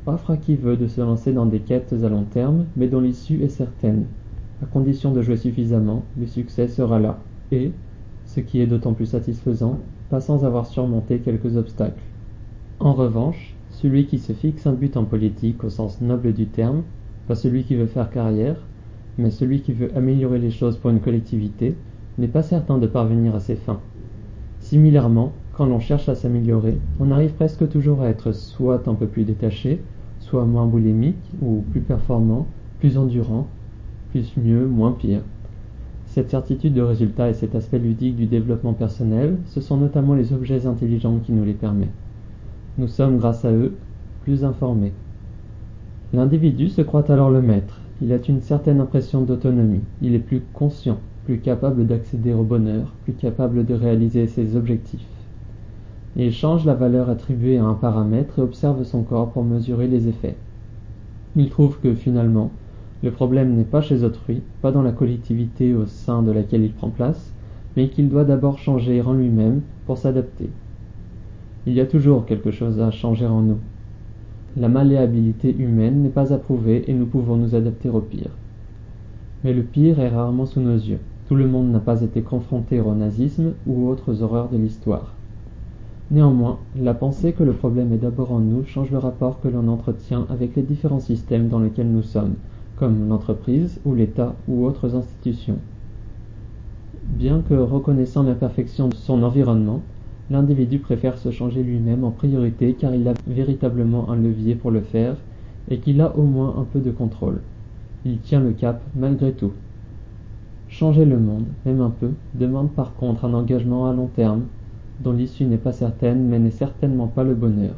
offre 0.06 0.32
à 0.32 0.36
qui 0.36 0.56
veut 0.56 0.76
de 0.76 0.88
se 0.88 1.00
lancer 1.00 1.32
dans 1.32 1.46
des 1.46 1.60
quêtes 1.60 1.92
à 1.92 2.08
long 2.08 2.24
terme, 2.24 2.66
mais 2.76 2.88
dont 2.88 3.00
l'issue 3.00 3.42
est 3.42 3.48
certaine. 3.48 4.04
À 4.62 4.66
condition 4.66 5.12
de 5.12 5.22
jouer 5.22 5.36
suffisamment, 5.36 6.02
le 6.18 6.26
succès 6.26 6.66
sera 6.66 6.98
là, 6.98 7.18
et, 7.52 7.70
ce 8.26 8.40
qui 8.40 8.60
est 8.60 8.66
d'autant 8.66 8.94
plus 8.94 9.06
satisfaisant, 9.06 9.78
pas 10.10 10.20
sans 10.20 10.44
avoir 10.44 10.66
surmonté 10.66 11.18
quelques 11.18 11.56
obstacles. 11.56 12.02
En 12.80 12.94
revanche, 12.94 13.54
celui 13.70 14.06
qui 14.06 14.18
se 14.18 14.32
fixe 14.32 14.66
un 14.66 14.72
but 14.72 14.96
en 14.96 15.04
politique 15.04 15.62
au 15.62 15.70
sens 15.70 16.00
noble 16.00 16.32
du 16.32 16.46
terme, 16.46 16.82
pas 17.28 17.36
celui 17.36 17.62
qui 17.62 17.76
veut 17.76 17.86
faire 17.86 18.10
carrière, 18.10 18.56
mais 19.18 19.30
celui 19.30 19.62
qui 19.62 19.72
veut 19.72 19.96
améliorer 19.96 20.40
les 20.40 20.50
choses 20.50 20.78
pour 20.78 20.90
une 20.90 21.00
collectivité, 21.00 21.76
n'est 22.18 22.28
pas 22.28 22.42
certain 22.42 22.78
de 22.78 22.88
parvenir 22.88 23.34
à 23.36 23.40
ses 23.40 23.56
fins. 23.56 23.80
Similairement, 24.74 25.30
quand 25.52 25.66
l'on 25.66 25.78
cherche 25.78 26.08
à 26.08 26.16
s'améliorer, 26.16 26.76
on 26.98 27.12
arrive 27.12 27.30
presque 27.30 27.68
toujours 27.68 28.02
à 28.02 28.08
être 28.08 28.32
soit 28.32 28.88
un 28.88 28.94
peu 28.94 29.06
plus 29.06 29.22
détaché, 29.22 29.78
soit 30.18 30.44
moins 30.46 30.66
boulimique 30.66 31.30
ou 31.40 31.62
plus 31.70 31.80
performant, 31.80 32.48
plus 32.80 32.98
endurant, 32.98 33.46
plus 34.10 34.36
mieux, 34.36 34.66
moins 34.66 34.90
pire. 34.90 35.20
Cette 36.06 36.30
certitude 36.30 36.74
de 36.74 36.82
résultat 36.82 37.30
et 37.30 37.34
cet 37.34 37.54
aspect 37.54 37.78
ludique 37.78 38.16
du 38.16 38.26
développement 38.26 38.72
personnel, 38.72 39.36
ce 39.46 39.60
sont 39.60 39.76
notamment 39.76 40.14
les 40.14 40.32
objets 40.32 40.66
intelligents 40.66 41.20
qui 41.24 41.30
nous 41.30 41.44
les 41.44 41.52
permettent. 41.52 41.94
Nous 42.76 42.88
sommes, 42.88 43.18
grâce 43.18 43.44
à 43.44 43.52
eux, 43.52 43.76
plus 44.24 44.44
informés. 44.44 44.92
L'individu 46.12 46.68
se 46.68 46.82
croit 46.82 47.12
alors 47.12 47.30
le 47.30 47.42
maître, 47.42 47.78
il 48.02 48.12
a 48.12 48.18
une 48.28 48.40
certaine 48.40 48.80
impression 48.80 49.20
d'autonomie, 49.20 49.82
il 50.02 50.16
est 50.16 50.18
plus 50.18 50.42
conscient, 50.52 50.98
plus 51.24 51.38
capable 51.38 51.86
d'accéder 51.86 52.32
au 52.32 52.42
bonheur, 52.42 52.92
plus 53.04 53.14
capable 53.14 53.64
de 53.64 53.74
réaliser 53.74 54.26
ses 54.26 54.56
objectifs. 54.56 55.06
Il 56.16 56.32
change 56.32 56.64
la 56.64 56.74
valeur 56.74 57.10
attribuée 57.10 57.58
à 57.58 57.64
un 57.64 57.74
paramètre 57.74 58.38
et 58.38 58.42
observe 58.42 58.84
son 58.84 59.02
corps 59.02 59.30
pour 59.32 59.42
mesurer 59.42 59.88
les 59.88 60.06
effets. 60.06 60.36
Il 61.34 61.50
trouve 61.50 61.78
que 61.80 61.94
finalement, 61.94 62.50
le 63.02 63.10
problème 63.10 63.56
n'est 63.56 63.64
pas 63.64 63.80
chez 63.80 64.04
autrui, 64.04 64.42
pas 64.62 64.70
dans 64.70 64.82
la 64.82 64.92
collectivité 64.92 65.74
au 65.74 65.86
sein 65.86 66.22
de 66.22 66.30
laquelle 66.30 66.62
il 66.62 66.72
prend 66.72 66.90
place, 66.90 67.32
mais 67.76 67.88
qu'il 67.88 68.08
doit 68.08 68.24
d'abord 68.24 68.58
changer 68.58 69.02
en 69.02 69.12
lui-même 69.12 69.62
pour 69.86 69.98
s'adapter. 69.98 70.50
Il 71.66 71.72
y 71.72 71.80
a 71.80 71.86
toujours 71.86 72.26
quelque 72.26 72.50
chose 72.50 72.80
à 72.80 72.90
changer 72.90 73.26
en 73.26 73.40
nous. 73.40 73.58
La 74.56 74.68
malléabilité 74.68 75.54
humaine 75.58 76.02
n'est 76.02 76.10
pas 76.10 76.32
approuvée 76.32 76.84
et 76.88 76.94
nous 76.94 77.06
pouvons 77.06 77.36
nous 77.36 77.56
adapter 77.56 77.88
au 77.88 78.00
pire. 78.00 78.30
Mais 79.42 79.52
le 79.52 79.62
pire 79.62 79.98
est 79.98 80.10
rarement 80.10 80.46
sous 80.46 80.60
nos 80.60 80.76
yeux. 80.76 81.00
Tout 81.26 81.36
le 81.36 81.48
monde 81.48 81.70
n'a 81.70 81.80
pas 81.80 82.02
été 82.02 82.20
confronté 82.22 82.80
au 82.80 82.94
nazisme 82.94 83.54
ou 83.66 83.88
autres 83.88 84.22
horreurs 84.22 84.50
de 84.50 84.58
l'histoire. 84.58 85.14
Néanmoins, 86.10 86.58
la 86.78 86.92
pensée 86.92 87.32
que 87.32 87.42
le 87.42 87.54
problème 87.54 87.92
est 87.92 87.98
d'abord 87.98 88.30
en 88.30 88.40
nous 88.40 88.64
change 88.66 88.90
le 88.90 88.98
rapport 88.98 89.40
que 89.40 89.48
l'on 89.48 89.68
entretient 89.68 90.26
avec 90.28 90.54
les 90.54 90.62
différents 90.62 91.00
systèmes 91.00 91.48
dans 91.48 91.60
lesquels 91.60 91.90
nous 91.90 92.02
sommes, 92.02 92.34
comme 92.76 93.08
l'entreprise 93.08 93.80
ou 93.86 93.94
l'État 93.94 94.36
ou 94.48 94.66
autres 94.66 94.94
institutions. 94.94 95.58
Bien 97.06 97.40
que 97.40 97.54
reconnaissant 97.54 98.22
l'imperfection 98.22 98.88
de 98.88 98.94
son 98.94 99.22
environnement, 99.22 99.80
l'individu 100.28 100.78
préfère 100.78 101.16
se 101.16 101.30
changer 101.30 101.62
lui-même 101.62 102.04
en 102.04 102.10
priorité 102.10 102.74
car 102.74 102.94
il 102.94 103.08
a 103.08 103.14
véritablement 103.26 104.10
un 104.10 104.16
levier 104.16 104.56
pour 104.56 104.70
le 104.70 104.82
faire 104.82 105.16
et 105.70 105.78
qu'il 105.78 106.02
a 106.02 106.14
au 106.18 106.22
moins 106.22 106.56
un 106.58 106.64
peu 106.64 106.80
de 106.80 106.90
contrôle. 106.90 107.40
Il 108.04 108.20
tient 108.20 108.40
le 108.40 108.52
cap 108.52 108.84
malgré 108.94 109.32
tout. 109.32 109.54
Changer 110.76 111.04
le 111.04 111.20
monde, 111.20 111.46
même 111.64 111.80
un 111.80 111.90
peu, 111.90 112.10
demande 112.34 112.74
par 112.74 112.94
contre 112.94 113.26
un 113.26 113.32
engagement 113.32 113.88
à 113.88 113.92
long 113.92 114.08
terme, 114.08 114.46
dont 114.98 115.12
l'issue 115.12 115.44
n'est 115.44 115.56
pas 115.56 115.70
certaine 115.70 116.26
mais 116.26 116.40
n'est 116.40 116.50
certainement 116.50 117.06
pas 117.06 117.22
le 117.22 117.36
bonheur. 117.36 117.76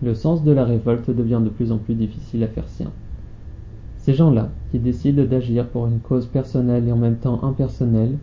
Le 0.00 0.14
sens 0.14 0.44
de 0.44 0.52
la 0.52 0.64
révolte 0.64 1.10
devient 1.10 1.40
de 1.42 1.50
plus 1.50 1.72
en 1.72 1.78
plus 1.78 1.94
difficile 1.96 2.44
à 2.44 2.46
faire 2.46 2.68
sien. 2.68 2.92
Ces 3.98 4.14
gens-là, 4.14 4.50
qui 4.70 4.78
décident 4.78 5.24
d'agir 5.24 5.66
pour 5.70 5.88
une 5.88 5.98
cause 5.98 6.26
personnelle 6.26 6.86
et 6.86 6.92
en 6.92 6.96
même 6.96 7.18
temps 7.18 7.42
impersonnelle, 7.42 8.16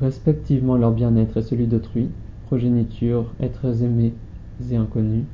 respectivement 0.00 0.76
leur 0.76 0.90
bien-être 0.90 1.36
et 1.36 1.42
celui 1.42 1.68
d'autrui, 1.68 2.08
progéniture, 2.46 3.32
êtres 3.38 3.80
aimés 3.84 4.14
et 4.72 4.74
inconnus, 4.74 5.26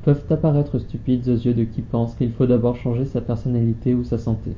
peuvent 0.00 0.24
apparaître 0.30 0.78
stupides 0.78 1.28
aux 1.28 1.36
yeux 1.36 1.52
de 1.52 1.64
qui 1.64 1.82
pense 1.82 2.14
qu'il 2.14 2.32
faut 2.32 2.46
d'abord 2.46 2.76
changer 2.76 3.04
sa 3.04 3.20
personnalité 3.20 3.92
ou 3.92 4.04
sa 4.04 4.16
santé. 4.16 4.52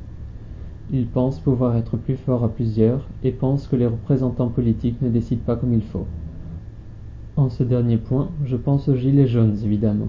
Ils 0.91 1.07
pensent 1.07 1.41
pouvoir 1.41 1.77
être 1.77 1.99
plus 1.99 2.17
forts 2.17 2.45
à 2.45 2.49
plusieurs 2.49 3.07
et 3.23 3.31
pensent 3.31 3.67
que 3.67 3.77
les 3.77 3.87
représentants 3.87 4.49
politiques 4.49 5.03
ne 5.03 5.11
décident 5.11 5.43
pas 5.45 5.57
comme 5.57 5.75
il 5.75 5.83
faut. 5.83 6.07
En 7.37 7.51
ce 7.51 7.63
dernier 7.63 7.99
point, 7.99 8.31
je 8.45 8.57
pense 8.57 8.89
aux 8.89 8.97
gilets 8.97 9.27
jaunes, 9.27 9.57
évidemment. 9.63 10.09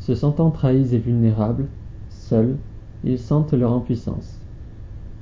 Se 0.00 0.14
sentant 0.14 0.50
trahis 0.50 0.94
et 0.94 0.98
vulnérables, 0.98 1.66
seuls, 2.10 2.54
ils 3.02 3.18
sentent 3.18 3.54
leur 3.54 3.72
impuissance. 3.72 4.38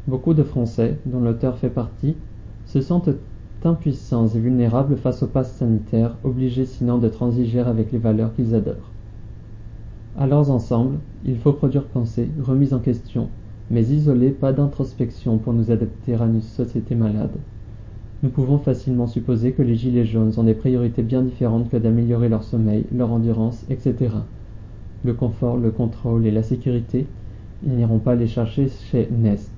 Beaucoup 0.08 0.34
de 0.34 0.42
Français, 0.42 0.98
dont 1.06 1.20
l'auteur 1.20 1.56
fait 1.58 1.70
partie, 1.70 2.16
se 2.66 2.80
sentent 2.80 3.10
impuissants 3.64 4.26
et 4.26 4.38
vulnérables 4.40 4.96
face 4.96 5.22
au 5.22 5.28
pass 5.28 5.52
sanitaire, 5.52 6.16
obligés 6.24 6.66
sinon 6.66 6.98
de 6.98 7.08
transiger 7.08 7.60
avec 7.60 7.92
les 7.92 7.98
valeurs 7.98 8.34
qu'ils 8.34 8.56
adorent. 8.56 8.90
Alors 10.18 10.50
ensemble, 10.50 10.98
il 11.24 11.38
faut 11.38 11.52
produire 11.52 11.86
pensée, 11.86 12.28
remise 12.42 12.74
en 12.74 12.80
question, 12.80 13.28
mais 13.72 13.84
isolée, 13.84 14.30
pas 14.30 14.52
d'introspection 14.52 15.38
pour 15.38 15.54
nous 15.54 15.70
adapter 15.70 16.14
à 16.14 16.26
une 16.26 16.42
société 16.42 16.94
malade. 16.94 17.32
Nous 18.22 18.28
pouvons 18.28 18.58
facilement 18.58 19.06
supposer 19.06 19.52
que 19.52 19.62
les 19.62 19.74
gilets 19.74 20.04
jaunes 20.04 20.32
ont 20.36 20.44
des 20.44 20.54
priorités 20.54 21.02
bien 21.02 21.22
différentes 21.22 21.70
que 21.70 21.78
d'améliorer 21.78 22.28
leur 22.28 22.44
sommeil, 22.44 22.84
leur 22.94 23.10
endurance, 23.10 23.64
etc. 23.70 24.10
Le 25.04 25.14
confort, 25.14 25.56
le 25.56 25.70
contrôle 25.70 26.26
et 26.26 26.30
la 26.30 26.42
sécurité, 26.42 27.06
ils 27.64 27.72
n'iront 27.72 27.98
pas 27.98 28.14
les 28.14 28.26
chercher 28.28 28.68
chez 28.68 29.08
Nest. 29.10 29.50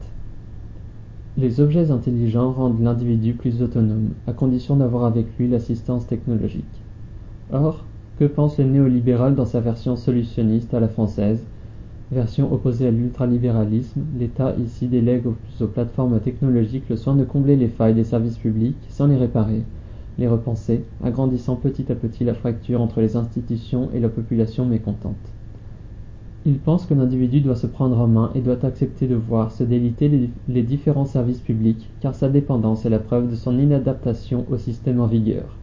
Les 1.36 1.60
objets 1.60 1.90
intelligents 1.90 2.52
rendent 2.52 2.80
l'individu 2.80 3.34
plus 3.34 3.60
autonome, 3.62 4.10
à 4.28 4.32
condition 4.32 4.76
d'avoir 4.76 5.04
avec 5.04 5.26
lui 5.36 5.48
l'assistance 5.48 6.06
technologique. 6.06 6.64
Or, 7.52 7.84
que 8.20 8.24
pense 8.24 8.58
le 8.58 8.64
néolibéral 8.64 9.34
dans 9.34 9.44
sa 9.44 9.58
version 9.58 9.96
solutionniste 9.96 10.72
à 10.72 10.80
la 10.80 10.88
française? 10.88 11.42
Version 12.14 12.52
opposée 12.52 12.86
à 12.86 12.92
l'ultralibéralisme, 12.92 14.02
l'État 14.16 14.54
ici 14.64 14.86
délègue 14.86 15.24
aux, 15.26 15.66
plateformes 15.66 16.20
technologiques 16.20 16.88
le 16.88 16.94
soin 16.94 17.16
de 17.16 17.24
combler 17.24 17.56
les 17.56 17.66
failles 17.66 17.94
des 17.94 18.04
services 18.04 18.38
publics 18.38 18.76
sans 18.88 19.08
les 19.08 19.16
réparer, 19.16 19.62
les 20.16 20.28
repenser, 20.28 20.84
agrandissant 21.02 21.56
petit 21.56 21.90
à 21.90 21.96
petit 21.96 22.22
la 22.22 22.34
fracture 22.34 22.80
entre 22.80 23.00
les 23.00 23.16
institutions 23.16 23.88
et 23.92 23.98
la 23.98 24.08
population 24.08 24.64
mécontente. 24.64 25.16
Il 26.46 26.60
pense 26.60 26.86
que 26.86 26.94
l'individu 26.94 27.40
doit 27.40 27.56
se 27.56 27.66
prendre 27.66 27.98
en 27.98 28.06
main 28.06 28.30
et 28.36 28.42
doit 28.42 28.64
accepter 28.64 29.08
de 29.08 29.16
voir 29.16 29.50
se 29.50 29.64
déliter 29.64 30.08
les, 30.08 30.30
les 30.46 30.62
différents 30.62 31.06
services 31.06 31.40
publics, 31.40 31.90
car 32.00 32.14
sa 32.14 32.28
dépendance 32.28 32.86
est 32.86 32.90
la 32.90 33.00
preuve 33.00 33.28
de 33.28 33.34
son 33.34 33.58
inadaptation 33.58 34.44
au 34.52 34.56
système 34.56 35.00
en 35.00 35.06
vigueur. 35.06 35.56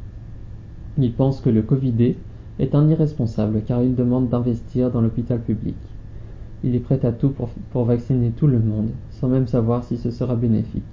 Il 0.97 1.13
pense 1.13 1.39
que 1.39 1.49
le 1.49 1.61
Covidé 1.61 2.17
est 2.59 2.75
un 2.75 2.89
irresponsable 2.89 3.61
car 3.65 3.81
il 3.81 3.95
demande 3.95 4.27
d'investir 4.27 4.91
dans 4.91 4.99
l'hôpital 4.99 5.39
public. 5.39 5.77
Il 6.63 6.75
est 6.75 6.79
prêt 6.79 7.03
à 7.05 7.11
tout 7.11 7.33
pour, 7.71 7.85
vacciner 7.85 8.29
tout 8.29 8.47
le 8.47 8.59
monde, 8.59 8.89
sans 9.09 9.27
même 9.27 9.47
savoir 9.47 9.83
si 9.83 9.97
ce 9.97 10.11
sera 10.11 10.35
bénéfique. 10.35 10.83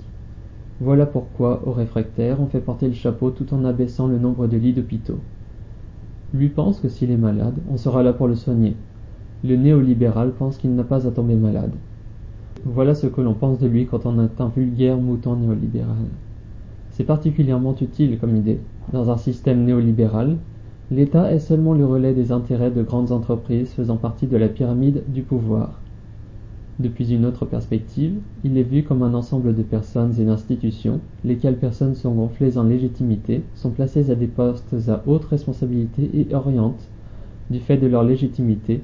Voilà 0.81 1.05
pourquoi, 1.05 1.63
aux 1.67 1.73
réfractaires, 1.73 2.41
on 2.41 2.47
fait 2.47 2.61
porter 2.61 2.87
le 2.87 2.95
chapeau 2.95 3.31
tout 3.31 3.53
en 3.53 3.65
abaissant 3.65 4.07
le 4.07 4.19
nombre 4.19 4.47
de 4.47 4.57
lits 4.57 4.73
d'hôpitaux. 4.73 5.19
Lui 6.33 6.49
pense 6.49 6.81
que 6.81 6.89
s'il 6.89 7.11
est 7.11 7.17
malade, 7.17 7.55
on 7.71 7.77
sera 7.77 8.03
là 8.03 8.13
pour 8.13 8.29
le 8.29 8.35
soigner. 8.35 8.77
Le 9.45 9.57
néolibéral 9.57 10.33
pense 10.33 10.57
qu'il 10.57 10.75
n'a 10.75 10.85
pas 10.85 11.07
à 11.07 11.11
tomber 11.11 11.37
malade. 11.37 11.73
Voilà 12.65 12.95
ce 12.95 13.07
que 13.07 13.21
l'on 13.21 13.35
pense 13.35 13.59
de 13.59 13.67
lui 13.67 13.87
quand 13.87 14.07
on 14.07 14.23
est 14.23 14.41
un 14.41 14.49
vulgaire 14.49 14.97
mouton 14.97 15.37
néolibéral. 15.37 16.07
C'est 16.91 17.05
particulièrement 17.05 17.75
utile 17.81 18.19
comme 18.19 18.37
idée. 18.37 18.59
Dans 18.93 19.11
un 19.11 19.17
système 19.17 19.65
néolibéral, 19.65 20.39
L'État 20.91 21.31
est 21.31 21.39
seulement 21.39 21.75
le 21.75 21.85
relais 21.85 22.15
des 22.15 22.33
intérêts 22.33 22.71
de 22.71 22.83
grandes 22.83 23.13
entreprises 23.13 23.71
faisant 23.73 23.99
partie 23.99 24.27
de 24.27 24.39
la 24.39 24.49
pyramide 24.49 25.03
du 25.09 25.23
pouvoir. 25.23 25.83
Depuis 26.79 27.13
une 27.13 27.27
autre 27.27 27.45
perspective, 27.45 28.15
il 28.43 28.57
est 28.57 28.63
vu 28.63 28.85
comme 28.85 29.03
un 29.03 29.13
ensemble 29.13 29.55
de 29.55 29.63
personnes 29.63 30.15
et 30.19 30.25
d'institutions, 30.25 31.01
lesquelles 31.25 31.59
personnes 31.59 31.95
sont 31.95 32.13
gonflées 32.13 32.57
en 32.57 32.63
légitimité, 32.63 33.43
sont 33.55 33.71
placées 33.71 34.11
à 34.11 34.15
des 34.15 34.29
postes 34.29 34.75
à 34.89 35.03
haute 35.07 35.27
responsabilité 35.27 36.09
et 36.15 36.35
orientent, 36.35 36.89
du 37.51 37.59
fait 37.59 37.77
de 37.77 37.87
leur 37.87 38.05
légitimité, 38.05 38.81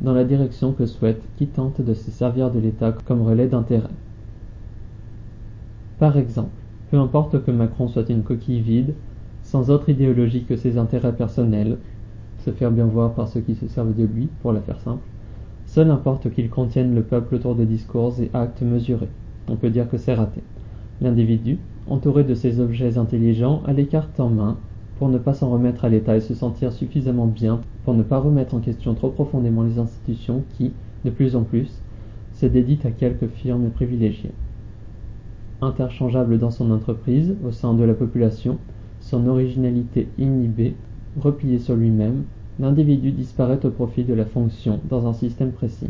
dans 0.00 0.12
la 0.12 0.24
direction 0.24 0.72
que 0.72 0.86
souhaitent 0.86 1.26
qui 1.38 1.48
tentent 1.48 1.80
de 1.80 1.94
se 1.94 2.12
servir 2.12 2.52
de 2.52 2.60
l'État 2.60 2.94
comme 3.06 3.22
relais 3.22 3.48
d'intérêt. 3.48 3.88
Par 5.98 6.16
exemple, 6.18 6.50
peu 6.92 6.98
importe 6.98 7.42
que 7.44 7.50
Macron 7.50 7.88
soit 7.88 8.08
une 8.10 8.22
coquille 8.22 8.60
vide, 8.60 8.94
sans 9.48 9.70
autre 9.70 9.88
idéologie 9.88 10.44
que 10.44 10.56
ses 10.56 10.76
intérêts 10.76 11.14
personnels, 11.14 11.78
se 12.44 12.50
faire 12.50 12.70
bien 12.70 12.84
voir 12.84 13.14
par 13.14 13.28
ceux 13.28 13.40
qui 13.40 13.54
se 13.54 13.66
servent 13.66 13.96
de 13.96 14.04
lui, 14.04 14.28
pour 14.42 14.52
la 14.52 14.60
faire 14.60 14.78
simple, 14.80 15.06
seul 15.64 15.90
importe 15.90 16.30
qu'il 16.30 16.50
contienne 16.50 16.94
le 16.94 17.00
peuple 17.00 17.36
autour 17.36 17.54
de 17.54 17.64
discours 17.64 18.14
et 18.20 18.30
actes 18.34 18.60
mesurés. 18.60 19.08
On 19.48 19.56
peut 19.56 19.70
dire 19.70 19.88
que 19.88 19.96
c'est 19.96 20.12
raté. 20.12 20.42
L'individu, 21.00 21.56
entouré 21.88 22.24
de 22.24 22.34
ces 22.34 22.60
objets 22.60 22.98
intelligents, 22.98 23.62
a 23.66 23.72
les 23.72 23.86
cartes 23.86 24.20
en 24.20 24.28
main 24.28 24.58
pour 24.98 25.08
ne 25.08 25.16
pas 25.16 25.32
s'en 25.32 25.48
remettre 25.48 25.86
à 25.86 25.88
l'État 25.88 26.14
et 26.14 26.20
se 26.20 26.34
sentir 26.34 26.70
suffisamment 26.70 27.26
bien 27.26 27.62
pour 27.86 27.94
ne 27.94 28.02
pas 28.02 28.18
remettre 28.18 28.54
en 28.54 28.60
question 28.60 28.92
trop 28.92 29.08
profondément 29.08 29.62
les 29.62 29.78
institutions 29.78 30.42
qui, 30.58 30.72
de 31.06 31.10
plus 31.10 31.36
en 31.36 31.42
plus, 31.42 31.70
se 32.34 32.44
dédient 32.44 32.84
à 32.84 32.90
quelques 32.90 33.28
firmes 33.28 33.70
privilégiées. 33.70 34.32
Interchangeable 35.62 36.38
dans 36.38 36.50
son 36.50 36.70
entreprise, 36.70 37.34
au 37.46 37.50
sein 37.50 37.72
de 37.72 37.84
la 37.84 37.94
population, 37.94 38.58
son 39.08 39.26
originalité 39.26 40.06
inhibée, 40.18 40.74
replié 41.18 41.58
sur 41.58 41.74
lui-même, 41.74 42.24
l'individu 42.60 43.10
disparaît 43.10 43.64
au 43.64 43.70
profit 43.70 44.04
de 44.04 44.12
la 44.12 44.26
fonction 44.26 44.80
dans 44.90 45.06
un 45.06 45.14
système 45.14 45.52
précis. 45.52 45.88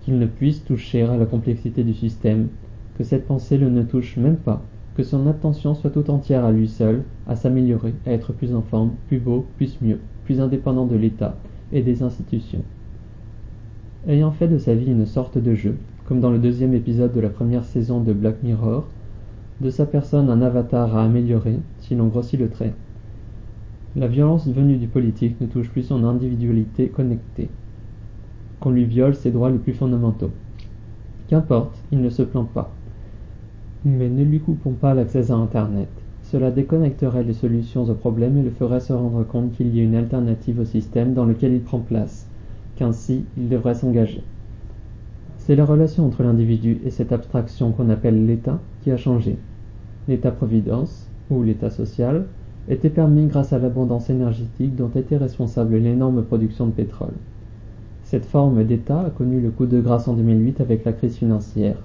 Qu'il 0.00 0.18
ne 0.18 0.24
puisse 0.24 0.64
toucher 0.64 1.02
à 1.02 1.18
la 1.18 1.26
complexité 1.26 1.84
du 1.84 1.92
système, 1.92 2.48
que 2.96 3.04
cette 3.04 3.26
pensée 3.26 3.58
le 3.58 3.68
ne 3.68 3.82
touche 3.82 4.16
même 4.16 4.36
pas, 4.36 4.62
que 4.96 5.02
son 5.02 5.26
attention 5.26 5.74
soit 5.74 5.90
tout 5.90 6.10
entière 6.10 6.46
à 6.46 6.50
lui 6.50 6.66
seul, 6.66 7.02
à 7.26 7.36
s'améliorer, 7.36 7.92
à 8.06 8.12
être 8.12 8.32
plus 8.32 8.54
en 8.54 8.62
forme, 8.62 8.92
plus 9.08 9.18
beau, 9.18 9.44
plus 9.58 9.78
mieux, 9.82 9.98
plus 10.24 10.40
indépendant 10.40 10.86
de 10.86 10.96
l'État 10.96 11.36
et 11.72 11.82
des 11.82 12.02
institutions. 12.02 12.62
Ayant 14.06 14.30
fait 14.30 14.48
de 14.48 14.56
sa 14.56 14.74
vie 14.74 14.90
une 14.90 15.04
sorte 15.04 15.36
de 15.36 15.54
jeu, 15.54 15.76
comme 16.06 16.20
dans 16.20 16.30
le 16.30 16.38
deuxième 16.38 16.72
épisode 16.72 17.12
de 17.12 17.20
la 17.20 17.28
première 17.28 17.66
saison 17.66 18.00
de 18.00 18.14
Black 18.14 18.42
Mirror, 18.42 18.86
de 19.60 19.70
sa 19.70 19.86
personne 19.86 20.30
un 20.30 20.40
avatar 20.40 20.96
à 20.96 21.04
améliorer, 21.04 21.58
si 21.80 21.94
l'on 21.94 22.06
grossit 22.06 22.38
le 22.38 22.48
trait. 22.48 22.74
La 23.96 24.06
violence 24.06 24.46
venue 24.46 24.76
du 24.76 24.86
politique 24.86 25.40
ne 25.40 25.46
touche 25.46 25.70
plus 25.70 25.82
son 25.82 26.04
individualité 26.04 26.88
connectée. 26.88 27.48
Qu'on 28.60 28.70
lui 28.70 28.84
viole 28.84 29.14
ses 29.14 29.30
droits 29.30 29.50
les 29.50 29.58
plus 29.58 29.72
fondamentaux. 29.72 30.30
Qu'importe, 31.26 31.82
il 31.90 32.00
ne 32.00 32.10
se 32.10 32.22
plante 32.22 32.50
pas. 32.50 32.72
Mais 33.84 34.08
ne 34.08 34.22
lui 34.22 34.40
coupons 34.40 34.72
pas 34.72 34.94
l'accès 34.94 35.30
à 35.30 35.34
Internet. 35.34 35.88
Cela 36.22 36.50
déconnecterait 36.50 37.24
les 37.24 37.32
solutions 37.32 37.84
aux 37.84 37.94
problèmes 37.94 38.36
et 38.36 38.42
le 38.42 38.50
ferait 38.50 38.80
se 38.80 38.92
rendre 38.92 39.24
compte 39.24 39.52
qu'il 39.52 39.74
y 39.74 39.80
a 39.80 39.82
une 39.82 39.96
alternative 39.96 40.60
au 40.60 40.64
système 40.64 41.14
dans 41.14 41.24
lequel 41.24 41.54
il 41.54 41.62
prend 41.62 41.78
place, 41.78 42.26
qu'ainsi 42.76 43.24
il 43.36 43.48
devrait 43.48 43.74
s'engager. 43.74 44.22
C'est 45.38 45.56
la 45.56 45.64
relation 45.64 46.06
entre 46.06 46.22
l'individu 46.22 46.78
et 46.84 46.90
cette 46.90 47.12
abstraction 47.12 47.72
qu'on 47.72 47.88
appelle 47.88 48.26
l'État 48.26 48.60
a 48.90 48.96
changé. 48.96 49.36
L'État-providence, 50.08 51.08
ou 51.30 51.42
l'État 51.42 51.70
social, 51.70 52.26
était 52.68 52.90
permis 52.90 53.26
grâce 53.26 53.52
à 53.52 53.58
l'abondance 53.58 54.10
énergétique 54.10 54.76
dont 54.76 54.90
était 54.94 55.16
responsable 55.16 55.76
l'énorme 55.76 56.22
production 56.22 56.66
de 56.66 56.72
pétrole. 56.72 57.14
Cette 58.04 58.26
forme 58.26 58.64
d'État 58.64 59.00
a 59.00 59.10
connu 59.10 59.40
le 59.40 59.50
coup 59.50 59.66
de 59.66 59.80
grâce 59.80 60.08
en 60.08 60.14
2008 60.14 60.60
avec 60.60 60.84
la 60.84 60.92
crise 60.92 61.16
financière. 61.16 61.76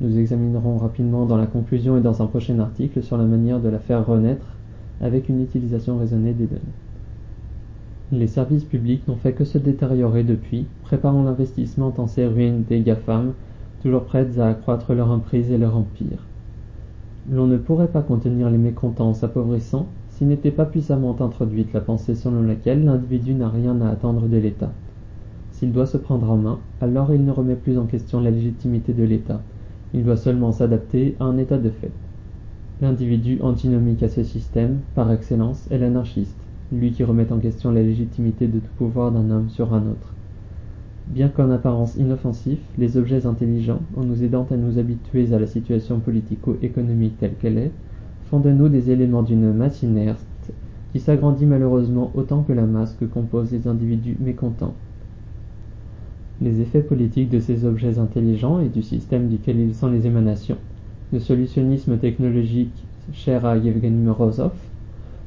Nous 0.00 0.18
examinerons 0.18 0.76
rapidement 0.76 1.24
dans 1.24 1.38
la 1.38 1.46
conclusion 1.46 1.96
et 1.96 2.02
dans 2.02 2.22
un 2.22 2.26
prochain 2.26 2.58
article 2.58 3.02
sur 3.02 3.16
la 3.16 3.24
manière 3.24 3.60
de 3.60 3.70
la 3.70 3.78
faire 3.78 4.06
renaître 4.06 4.56
avec 5.00 5.28
une 5.28 5.42
utilisation 5.42 5.98
raisonnée 5.98 6.34
des 6.34 6.46
données. 6.46 6.60
Les 8.12 8.26
services 8.26 8.64
publics 8.64 9.08
n'ont 9.08 9.16
fait 9.16 9.32
que 9.32 9.44
se 9.44 9.58
détériorer 9.58 10.22
depuis, 10.22 10.66
préparant 10.82 11.24
l'investissement 11.24 11.90
dans 11.90 12.06
ces 12.06 12.26
ruines 12.26 12.62
des 12.68 12.80
GAFAM, 12.80 13.32
toujours 13.80 14.04
prêtes 14.04 14.38
à 14.38 14.48
accroître 14.48 14.94
leur 14.94 15.10
emprise 15.10 15.50
et 15.50 15.58
leur 15.58 15.76
empire. 15.76 16.26
L'on 17.30 17.46
ne 17.46 17.56
pourrait 17.56 17.90
pas 17.90 18.02
contenir 18.02 18.50
les 18.50 18.58
mécontents 18.58 19.14
s'appauvrissant 19.14 19.86
s'il 20.08 20.28
n'était 20.28 20.50
pas 20.50 20.64
puissamment 20.64 21.20
introduite 21.20 21.72
la 21.72 21.80
pensée 21.80 22.14
selon 22.14 22.42
laquelle 22.42 22.84
l'individu 22.84 23.34
n'a 23.34 23.48
rien 23.48 23.80
à 23.80 23.90
attendre 23.90 24.28
de 24.28 24.36
l'État. 24.36 24.72
S'il 25.52 25.72
doit 25.72 25.86
se 25.86 25.96
prendre 25.96 26.30
en 26.30 26.36
main, 26.36 26.60
alors 26.80 27.12
il 27.12 27.24
ne 27.24 27.32
remet 27.32 27.56
plus 27.56 27.78
en 27.78 27.86
question 27.86 28.20
la 28.20 28.30
légitimité 28.30 28.92
de 28.92 29.04
l'État. 29.04 29.42
Il 29.92 30.04
doit 30.04 30.16
seulement 30.16 30.52
s'adapter 30.52 31.16
à 31.20 31.24
un 31.24 31.36
état 31.38 31.58
de 31.58 31.70
fait. 31.70 31.92
L'individu 32.80 33.40
antinomique 33.42 34.02
à 34.02 34.08
ce 34.08 34.22
système, 34.22 34.80
par 34.94 35.10
excellence, 35.10 35.70
est 35.70 35.78
l'anarchiste 35.78 36.46
lui 36.72 36.92
qui 36.92 37.04
remet 37.04 37.32
en 37.32 37.38
question 37.38 37.70
la 37.70 37.82
légitimité 37.82 38.48
de 38.48 38.58
tout 38.58 38.72
pouvoir 38.76 39.12
d'un 39.12 39.30
homme 39.30 39.48
sur 39.48 39.72
un 39.72 39.86
autre. 39.86 40.15
Bien 41.08 41.28
qu'en 41.28 41.50
apparence 41.50 41.96
inoffensifs, 41.96 42.66
les 42.78 42.96
objets 42.96 43.26
intelligents, 43.26 43.80
en 43.96 44.02
nous 44.02 44.24
aidant 44.24 44.46
à 44.50 44.56
nous 44.56 44.78
habituer 44.78 45.32
à 45.32 45.38
la 45.38 45.46
situation 45.46 46.00
politico-économique 46.00 47.18
telle 47.18 47.36
qu'elle 47.36 47.58
est, 47.58 47.70
font 48.28 48.40
de 48.40 48.50
nous 48.50 48.68
des 48.68 48.90
éléments 48.90 49.22
d'une 49.22 49.52
masse 49.52 49.82
inerte 49.82 50.26
qui 50.92 51.00
s'agrandit 51.00 51.46
malheureusement 51.46 52.10
autant 52.14 52.42
que 52.42 52.52
la 52.52 52.66
masse 52.66 52.96
que 52.98 53.04
composent 53.04 53.52
les 53.52 53.68
individus 53.68 54.16
mécontents. 54.18 54.74
Les 56.40 56.60
effets 56.60 56.82
politiques 56.82 57.30
de 57.30 57.38
ces 57.38 57.64
objets 57.64 57.98
intelligents 57.98 58.60
et 58.60 58.68
du 58.68 58.82
système 58.82 59.28
duquel 59.28 59.60
ils 59.60 59.74
sont 59.74 59.88
les 59.88 60.06
émanations, 60.06 60.58
le 61.12 61.20
solutionnisme 61.20 61.98
technologique 61.98 62.84
cher 63.12 63.44
à 63.46 63.56
Yevgeny 63.56 64.02
Morozov, 64.02 64.54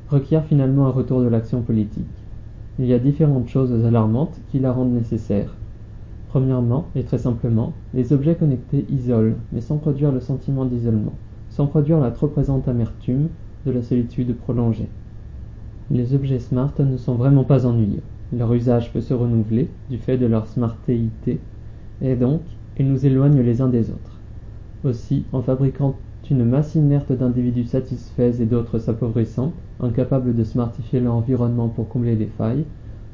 requiert 0.09 0.43
finalement 0.43 0.87
un 0.87 0.91
retour 0.91 1.21
de 1.21 1.27
l'action 1.27 1.61
politique. 1.61 2.03
Il 2.79 2.85
y 2.85 2.93
a 2.93 2.99
différentes 2.99 3.47
choses 3.47 3.85
alarmantes 3.85 4.39
qui 4.51 4.59
la 4.59 4.71
rendent 4.71 4.93
nécessaire. 4.93 5.58
Premièrement, 6.29 6.85
et 6.93 7.03
très 7.03 7.17
simplement, 7.17 7.73
les 7.95 8.13
objets 8.13 8.35
connectés 8.35 8.85
isolent, 8.89 9.35
mais 9.51 9.61
sans 9.61 9.77
produire 9.77 10.11
le 10.11 10.19
sentiment 10.19 10.65
d'isolement, 10.65 11.13
sans 11.49 11.65
produire 11.65 11.99
la 11.99 12.11
trop 12.11 12.27
présente 12.27 12.67
amertume 12.67 13.29
de 13.65 13.71
la 13.71 13.81
solitude 13.81 14.37
prolongée. 14.37 14.89
Les 15.89 16.13
objets 16.13 16.37
smart 16.37 16.73
ne 16.79 16.97
sont 16.97 17.15
vraiment 17.15 17.43
pas 17.43 17.65
ennuyeux. 17.65 18.03
Leur 18.31 18.53
usage 18.53 18.93
peut 18.93 19.01
se 19.01 19.15
renouveler 19.15 19.69
du 19.89 19.97
fait 19.97 20.17
de 20.19 20.27
leur 20.27 20.45
smartéité, 20.45 21.39
et 21.99 22.15
donc 22.15 22.41
ils 22.77 22.87
nous 22.87 23.07
éloignent 23.07 23.41
les 23.41 23.61
uns 23.61 23.69
des 23.69 23.89
autres. 23.89 24.21
Aussi, 24.83 25.25
en 25.33 25.41
fabriquant 25.41 25.95
une 26.29 26.45
masse 26.45 26.75
inerte 26.75 27.11
d'individus 27.11 27.65
satisfaits 27.65 28.39
et 28.39 28.45
d'autres 28.45 28.77
s'appauvrissant, 28.77 29.51
incapables 29.79 30.35
de 30.35 30.43
smartifier 30.43 30.99
leur 30.99 31.15
environnement 31.15 31.69
pour 31.69 31.89
combler 31.89 32.15
les 32.15 32.27
failles, 32.27 32.65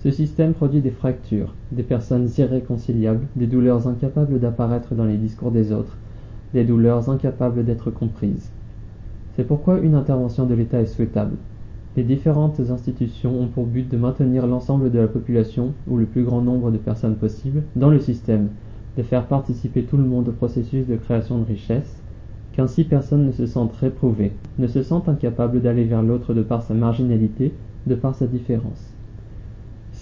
ce 0.05 0.11
système 0.11 0.53
produit 0.53 0.81
des 0.81 0.91
fractures, 0.91 1.55
des 1.71 1.81
personnes 1.81 2.29
irréconciliables, 2.37 3.25
des 3.35 3.47
douleurs 3.47 3.87
incapables 3.87 4.39
d'apparaître 4.39 4.93
dans 4.93 5.05
les 5.05 5.17
discours 5.17 5.49
des 5.49 5.71
autres, 5.71 5.97
des 6.53 6.63
douleurs 6.63 7.09
incapables 7.09 7.65
d'être 7.65 7.89
comprises. 7.89 8.51
C'est 9.35 9.47
pourquoi 9.47 9.79
une 9.79 9.95
intervention 9.95 10.45
de 10.45 10.53
l'État 10.53 10.79
est 10.79 10.85
souhaitable. 10.85 11.37
Les 11.97 12.03
différentes 12.03 12.59
institutions 12.59 13.41
ont 13.41 13.47
pour 13.47 13.65
but 13.65 13.89
de 13.89 13.97
maintenir 13.97 14.45
l'ensemble 14.45 14.91
de 14.91 14.99
la 14.99 15.07
population, 15.07 15.73
ou 15.89 15.97
le 15.97 16.05
plus 16.05 16.23
grand 16.23 16.41
nombre 16.41 16.69
de 16.69 16.77
personnes 16.77 17.15
possible, 17.15 17.63
dans 17.75 17.89
le 17.89 17.99
système, 17.99 18.49
de 18.97 19.01
faire 19.01 19.25
participer 19.25 19.81
tout 19.85 19.97
le 19.97 20.03
monde 20.03 20.27
au 20.27 20.33
processus 20.33 20.85
de 20.85 20.97
création 20.97 21.39
de 21.39 21.45
richesse, 21.45 22.03
qu'ainsi 22.53 22.83
personne 22.83 23.25
ne 23.25 23.31
se 23.31 23.47
sente 23.47 23.75
réprouvé, 23.77 24.33
ne 24.59 24.67
se 24.67 24.83
sente 24.83 25.09
incapable 25.09 25.63
d'aller 25.63 25.85
vers 25.85 26.03
l'autre 26.03 26.35
de 26.35 26.43
par 26.43 26.61
sa 26.61 26.75
marginalité, 26.75 27.53
de 27.87 27.95
par 27.95 28.13
sa 28.13 28.27
différence. 28.27 28.94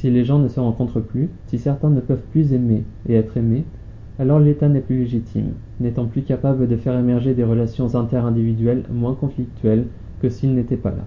Si 0.04 0.12
les 0.12 0.26
gens 0.26 0.40
ne 0.40 0.50
se 0.50 0.60
rencontrent 0.60 1.00
plus, 1.00 1.30
si 1.48 1.58
certains 1.58 1.90
ne 1.90 2.02
peuvent 2.02 2.26
plus 2.34 2.52
aimer 2.52 2.84
et 3.08 3.14
être 3.14 3.38
aimés, 3.38 3.64
alors 4.20 4.38
l'État 4.38 4.68
n'est 4.68 4.82
plus 4.82 4.98
légitime, 4.98 5.54
n'étant 5.80 6.08
plus 6.08 6.24
capable 6.24 6.68
de 6.68 6.76
faire 6.76 7.00
émerger 7.00 7.34
des 7.34 7.46
relations 7.46 7.96
interindividuelles 7.96 8.84
moins 8.92 9.16
conflictuelles 9.16 9.86
que 10.22 10.28
s'il 10.28 10.56
n'était 10.56 10.76
pas 10.76 10.90
là. 10.90 11.06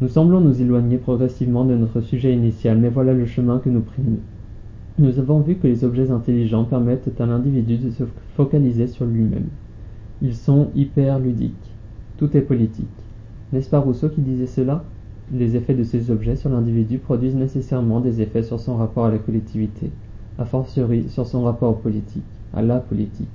Nous 0.00 0.08
semblons 0.08 0.40
nous 0.40 0.60
éloigner 0.60 0.96
progressivement 0.96 1.64
de 1.64 1.76
notre 1.76 2.00
sujet 2.00 2.34
initial, 2.34 2.78
mais 2.78 2.88
voilà 2.88 3.14
le 3.14 3.26
chemin 3.26 3.60
que 3.60 3.70
nous 3.70 3.82
prîmes. 3.82 4.18
Nous 4.98 5.20
avons 5.20 5.38
vu 5.38 5.54
que 5.54 5.68
les 5.68 5.84
objets 5.84 6.10
intelligents 6.10 6.64
permettent 6.64 7.20
à 7.20 7.26
l'individu 7.26 7.76
de 7.76 7.90
se 7.90 8.02
focaliser 8.34 8.88
sur 8.88 9.04
lui-même. 9.04 9.46
Ils 10.20 10.34
sont 10.34 10.70
hyper 10.74 11.20
ludiques. 11.20 11.76
Tout 12.18 12.36
est 12.36 12.40
politique. 12.40 12.88
N'est-ce 13.52 13.70
pas 13.70 13.78
Rousseau 13.78 14.08
qui 14.08 14.20
disait 14.20 14.48
cela? 14.48 14.82
Les 15.32 15.56
effets 15.56 15.74
de 15.74 15.84
ces 15.84 16.10
objets 16.10 16.36
sur 16.36 16.50
l'individu 16.50 16.98
produisent 16.98 17.34
nécessairement 17.34 18.00
des 18.00 18.20
effets 18.20 18.42
sur 18.42 18.60
son 18.60 18.76
rapport 18.76 19.06
à 19.06 19.10
la 19.10 19.18
collectivité, 19.18 19.90
a 20.38 20.44
fortiori 20.44 21.08
sur 21.08 21.26
son 21.26 21.42
rapport 21.42 21.70
aux 21.70 21.80
politique, 21.80 22.22
à 22.54 22.62
la 22.62 22.78
politique. 22.78 23.28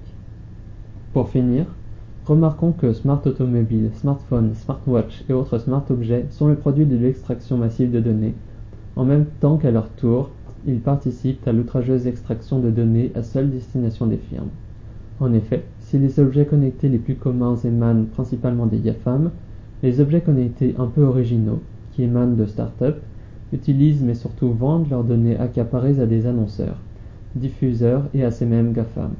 Pour 1.13 1.29
finir, 1.29 1.65
Remarquons 2.27 2.71
que 2.71 2.93
smart 2.93 3.21
automobiles, 3.25 3.89
smartphones, 3.95 4.53
smartwatches 4.53 5.23
et 5.27 5.33
autres 5.33 5.57
smart 5.57 5.83
objets 5.89 6.27
sont 6.29 6.47
le 6.47 6.55
produit 6.55 6.85
de 6.85 6.95
l'extraction 6.95 7.57
massive 7.57 7.91
de 7.91 7.99
données, 7.99 8.35
en 8.95 9.05
même 9.05 9.25
temps 9.39 9.57
qu'à 9.57 9.71
leur 9.71 9.89
tour, 9.89 10.29
ils 10.67 10.79
participent 10.79 11.47
à 11.47 11.51
l'outrageuse 11.51 12.05
extraction 12.05 12.59
de 12.59 12.69
données 12.69 13.11
à 13.15 13.23
seule 13.23 13.49
destination 13.49 14.05
des 14.05 14.17
firmes. 14.17 14.49
En 15.19 15.33
effet, 15.33 15.63
si 15.79 15.97
les 15.97 16.19
objets 16.19 16.45
connectés 16.45 16.89
les 16.89 16.99
plus 16.99 17.15
communs 17.15 17.55
émanent 17.55 18.05
principalement 18.05 18.67
des 18.67 18.79
GAFAM, 18.79 19.31
les 19.81 19.99
objets 19.99 20.21
connectés 20.21 20.75
un 20.77 20.87
peu 20.87 21.01
originaux, 21.01 21.59
qui 22.01 22.05
émanent 22.05 22.35
de 22.35 22.45
start-up, 22.45 22.95
utilisent 23.53 24.01
mais 24.01 24.15
surtout 24.15 24.49
vendent 24.49 24.89
leurs 24.89 25.03
données 25.03 25.37
accaparées 25.37 25.99
à 25.99 26.07
des 26.07 26.25
annonceurs, 26.25 26.77
diffuseurs 27.35 28.05
et 28.15 28.23
à 28.23 28.31
ces 28.31 28.47
mêmes 28.47 28.73
GAFAM. 28.73 29.11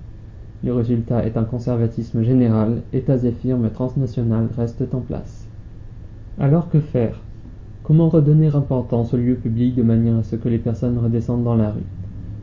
Le 0.64 0.74
résultat 0.74 1.24
est 1.24 1.38
un 1.38 1.44
conservatisme 1.44 2.24
général, 2.24 2.82
États 2.91 3.24
et 3.24 3.32
firmes 3.32 3.70
transnationales 3.70 4.48
restent 4.58 4.96
en 4.96 5.02
place. 5.02 5.46
Alors 6.39 6.70
que 6.70 6.80
faire? 6.80 7.20
Comment 7.84 8.10
redonner 8.10 8.48
importance 8.48 9.13
au 9.13 9.17
lieu 9.17 9.36
public 9.36 9.76
de 9.76 9.84
manière 9.84 10.17
à 10.17 10.24
ce 10.24 10.36
que 10.36 10.50
les 10.50 10.58
personnes 10.58 10.98
redescendent 10.98 11.44
dans 11.44 11.56
la 11.56 11.70
rue? 11.70 11.82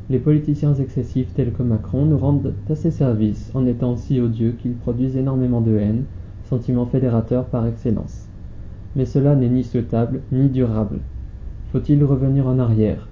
Les 0.08 0.20
politiciens 0.20 0.74
excessifs 0.74 1.34
tels 1.34 1.52
que 1.52 1.64
Macron 1.64 2.04
nous 2.04 2.18
rendent 2.18 2.54
assez 2.70 2.92
service 2.92 3.50
en 3.54 3.66
étant 3.66 3.96
si 3.96 4.20
odieux 4.20 4.52
qu'ils 4.52 4.76
produisent 4.76 5.16
énormément 5.16 5.60
de 5.60 5.76
haine, 5.76 6.04
sentiment 6.44 6.86
fédérateur 6.86 7.46
par 7.46 7.66
excellence. 7.66 8.27
Mais 8.98 9.06
cela 9.06 9.36
n'est 9.36 9.48
ni 9.48 9.62
souhaitable 9.62 10.22
ni 10.32 10.48
durable. 10.48 10.98
Faut-il 11.70 12.02
revenir 12.02 12.48
en 12.48 12.58
arrière? 12.58 13.06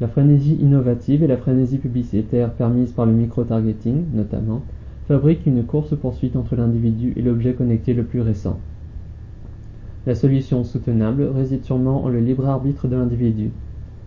La 0.00 0.06
frénésie 0.06 0.56
innovative 0.62 1.24
et 1.24 1.26
la 1.26 1.36
frénésie 1.36 1.78
publicitaire 1.78 2.52
permise 2.52 2.92
par 2.92 3.06
le 3.06 3.12
micro-targeting, 3.12 4.04
notamment, 4.14 4.62
fabriquent 5.08 5.46
une 5.46 5.64
course-poursuite 5.64 6.36
entre 6.36 6.54
l'individu 6.54 7.12
et 7.16 7.22
l'objet 7.22 7.54
connecté 7.54 7.92
le 7.92 8.04
plus 8.04 8.20
récent. 8.20 8.60
La 10.06 10.14
solution 10.14 10.62
soutenable 10.62 11.24
réside 11.24 11.64
sûrement 11.64 12.04
en 12.04 12.08
le 12.08 12.20
libre 12.20 12.46
arbitre 12.46 12.86
de 12.86 12.94
l'individu. 12.94 13.50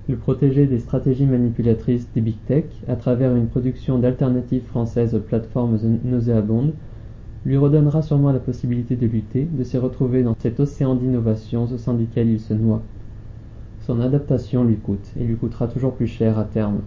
Le 0.08 0.15
protéger 0.15 0.67
des 0.67 0.79
stratégies 0.79 1.25
manipulatrices 1.25 2.08
des 2.15 2.21
big 2.21 2.38
tech 2.47 2.63
à 2.88 2.95
travers 2.95 3.36
une 3.36 3.47
production 3.47 3.99
d'alternatives 3.99 4.67
françaises 4.67 5.15
aux 5.15 5.19
plateformes 5.19 5.77
nauséabondes 6.05 6.71
lui 7.45 7.58
redonnera 7.58 8.02
sûrement 8.02 8.32
la 8.32 8.39
possibilité 8.39 8.95
de 8.95 9.08
lutter, 9.08 9.47
de 9.52 9.63
se 9.63 9.78
retrouver 9.78 10.23
dans 10.23 10.36
cet 10.39 10.60
océan 10.60 10.95
d'innovations 10.95 11.65
au 11.65 11.78
sein 11.78 11.93
duquel 11.93 12.30
il 12.30 12.39
se 12.39 12.54
noie. 12.54 12.82
Son 13.82 14.02
adaptation 14.02 14.63
lui 14.63 14.75
coûte 14.75 15.13
et 15.19 15.23
lui 15.23 15.36
coûtera 15.36 15.67
toujours 15.67 15.93
plus 15.93 16.08
cher 16.08 16.38
à 16.38 16.43
terme. 16.43 16.82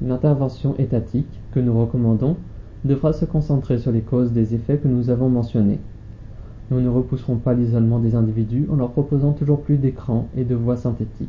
L'intervention 0.00 0.74
étatique, 0.78 1.40
que 1.52 1.60
nous 1.60 1.78
recommandons, 1.78 2.36
devra 2.84 3.12
se 3.12 3.24
concentrer 3.24 3.78
sur 3.78 3.92
les 3.92 4.00
causes 4.00 4.32
des 4.32 4.54
effets 4.54 4.78
que 4.78 4.88
nous 4.88 5.10
avons 5.10 5.28
mentionnés. 5.28 5.80
Nous 6.70 6.80
ne 6.80 6.88
repousserons 6.88 7.36
pas 7.36 7.54
l'isolement 7.54 7.98
des 7.98 8.14
individus 8.14 8.66
en 8.70 8.76
leur 8.76 8.90
proposant 8.90 9.32
toujours 9.32 9.60
plus 9.60 9.76
d'écrans 9.76 10.28
et 10.36 10.44
de 10.44 10.54
voix 10.54 10.76
synthétiques. 10.76 11.28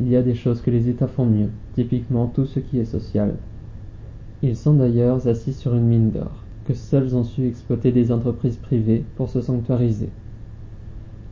Il 0.00 0.08
y 0.08 0.16
a 0.16 0.22
des 0.22 0.34
choses 0.34 0.60
que 0.60 0.70
les 0.70 0.88
États 0.88 1.06
font 1.06 1.26
mieux, 1.26 1.48
typiquement 1.74 2.26
tout 2.26 2.46
ce 2.46 2.60
qui 2.60 2.78
est 2.78 2.84
social. 2.84 3.34
Ils 4.42 4.56
sont 4.56 4.74
d'ailleurs 4.74 5.26
assis 5.26 5.52
sur 5.52 5.74
une 5.74 5.86
mine 5.86 6.10
d'or, 6.10 6.43
que 6.64 6.74
seuls 6.74 7.14
ont 7.14 7.24
su 7.24 7.46
exploiter 7.46 7.92
des 7.92 8.12
entreprises 8.12 8.56
privées 8.56 9.04
pour 9.16 9.28
se 9.28 9.40
sanctuariser 9.40 10.10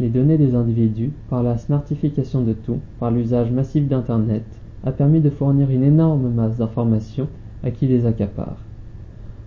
les 0.03 0.09
données 0.09 0.37
des 0.37 0.57
individus, 0.57 1.13
par 1.31 1.45
la 1.45 1.57
smartification 1.57 2.43
de 2.43 2.55
tout, 2.55 2.79
par 2.99 3.13
l'usage 3.13 3.53
massif 3.53 3.87
d'Internet, 3.87 4.43
a 4.85 4.91
permis 4.91 5.21
de 5.21 5.31
fournir 5.31 5.71
une 5.71 5.85
énorme 5.85 6.29
masse 6.29 6.57
d'informations 6.57 7.29
à 7.63 7.71
qui 7.71 7.87
les 7.87 8.05
accapare. 8.05 8.57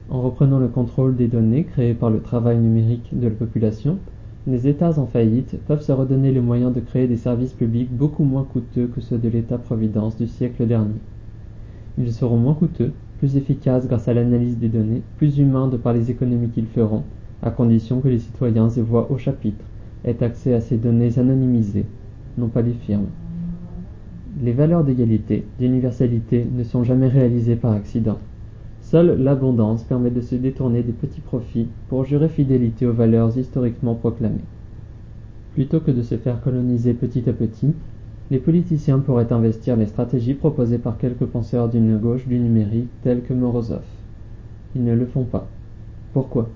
En 0.10 0.22
reprenant 0.22 0.60
le 0.60 0.70
contrôle 0.70 1.18
des 1.18 1.28
données 1.28 1.66
créées 1.66 1.94
par 1.94 2.10
le 2.10 2.22
travail 2.22 2.58
numérique 2.58 3.10
de 3.12 3.28
la 3.28 3.34
population, 3.34 3.98
les 4.48 4.68
États 4.68 4.98
en 4.98 5.08
faillite 5.08 5.58
peuvent 5.68 5.82
se 5.82 5.92
redonner 5.92 6.32
le 6.32 6.42
moyen 6.42 6.72
de 6.72 6.80
créer 6.80 7.08
des 7.08 7.18
services 7.18 7.54
publics 7.54 7.92
beaucoup 7.92 8.24
moins 8.24 8.46
coûteux 8.46 8.88
que 8.88 9.02
ceux 9.02 9.18
de 9.18 9.28
l'État-providence 9.28 10.16
du 10.16 10.28
siècle 10.28 10.68
dernier. 10.68 11.02
Ils 11.98 12.14
seront 12.14 12.38
moins 12.38 12.54
coûteux, 12.54 12.94
plus 13.20 13.38
efficaces 13.38 13.88
grâce 13.88 14.08
à 14.08 14.14
l'analyse 14.14 14.58
des 14.58 14.68
données, 14.68 15.02
plus 15.18 15.38
humains 15.38 15.68
de 15.68 15.78
par 15.78 15.94
les 15.94 16.12
économies 16.12 16.50
qu'ils 16.50 16.68
feront, 16.68 17.04
à 17.42 17.52
condition 17.52 18.02
que 18.02 18.08
les 18.08 18.20
citoyens 18.20 18.70
y 18.70 18.82
voient 18.82 19.12
au 19.12 19.18
chapitre 19.18 19.64
est 20.04 20.22
accès 20.22 20.54
à 20.54 20.62
ces 20.62 20.78
données 20.78 21.18
anonymisées, 21.18 21.86
non 22.38 22.48
pas 22.48 22.62
les 22.62 22.74
firmes. 22.74 23.08
Les 24.42 24.52
valeurs 24.52 24.84
d'égalité, 24.84 25.46
d'universalité 25.60 26.46
ne 26.52 26.64
sont 26.64 26.84
jamais 26.84 27.08
réalisées 27.08 27.56
par 27.56 27.72
accident. 27.72 28.18
Seule 28.82 29.22
l'abondance 29.22 29.84
permet 29.84 30.12
de 30.12 30.22
se 30.22 30.36
détourner 30.36 30.84
des 30.84 30.92
petits 30.92 31.22
profits 31.22 31.68
pour 31.90 32.04
jurer 32.04 32.30
fidélité 32.30 32.86
aux 32.86 32.94
valeurs 32.94 33.36
historiquement 33.38 33.96
proclamées. 33.96 34.44
Plutôt 35.54 35.80
que 35.80 35.92
de 35.92 36.02
se 36.02 36.18
faire 36.18 36.42
coloniser 36.42 36.94
petit 36.94 37.28
à 37.30 37.34
petit, 37.34 37.74
les 38.32 38.40
politiciens 38.40 39.00
pourraient 39.00 39.32
investir 39.32 39.76
les 39.76 39.86
stratégies 39.86 40.34
proposées 40.34 40.80
par 40.80 40.98
quelques 40.98 41.26
penseurs 41.26 41.70
d'une 41.70 41.98
gauche 41.98 42.28
du 42.28 42.40
numérique 42.40 42.90
tels 43.04 43.22
que 43.22 43.34
Morozov. 43.34 43.84
Ils 44.76 44.84
ne 44.84 44.96
le 44.96 45.06
font 45.06 45.26
pas. 45.26 45.48
Pourquoi? 46.14 46.50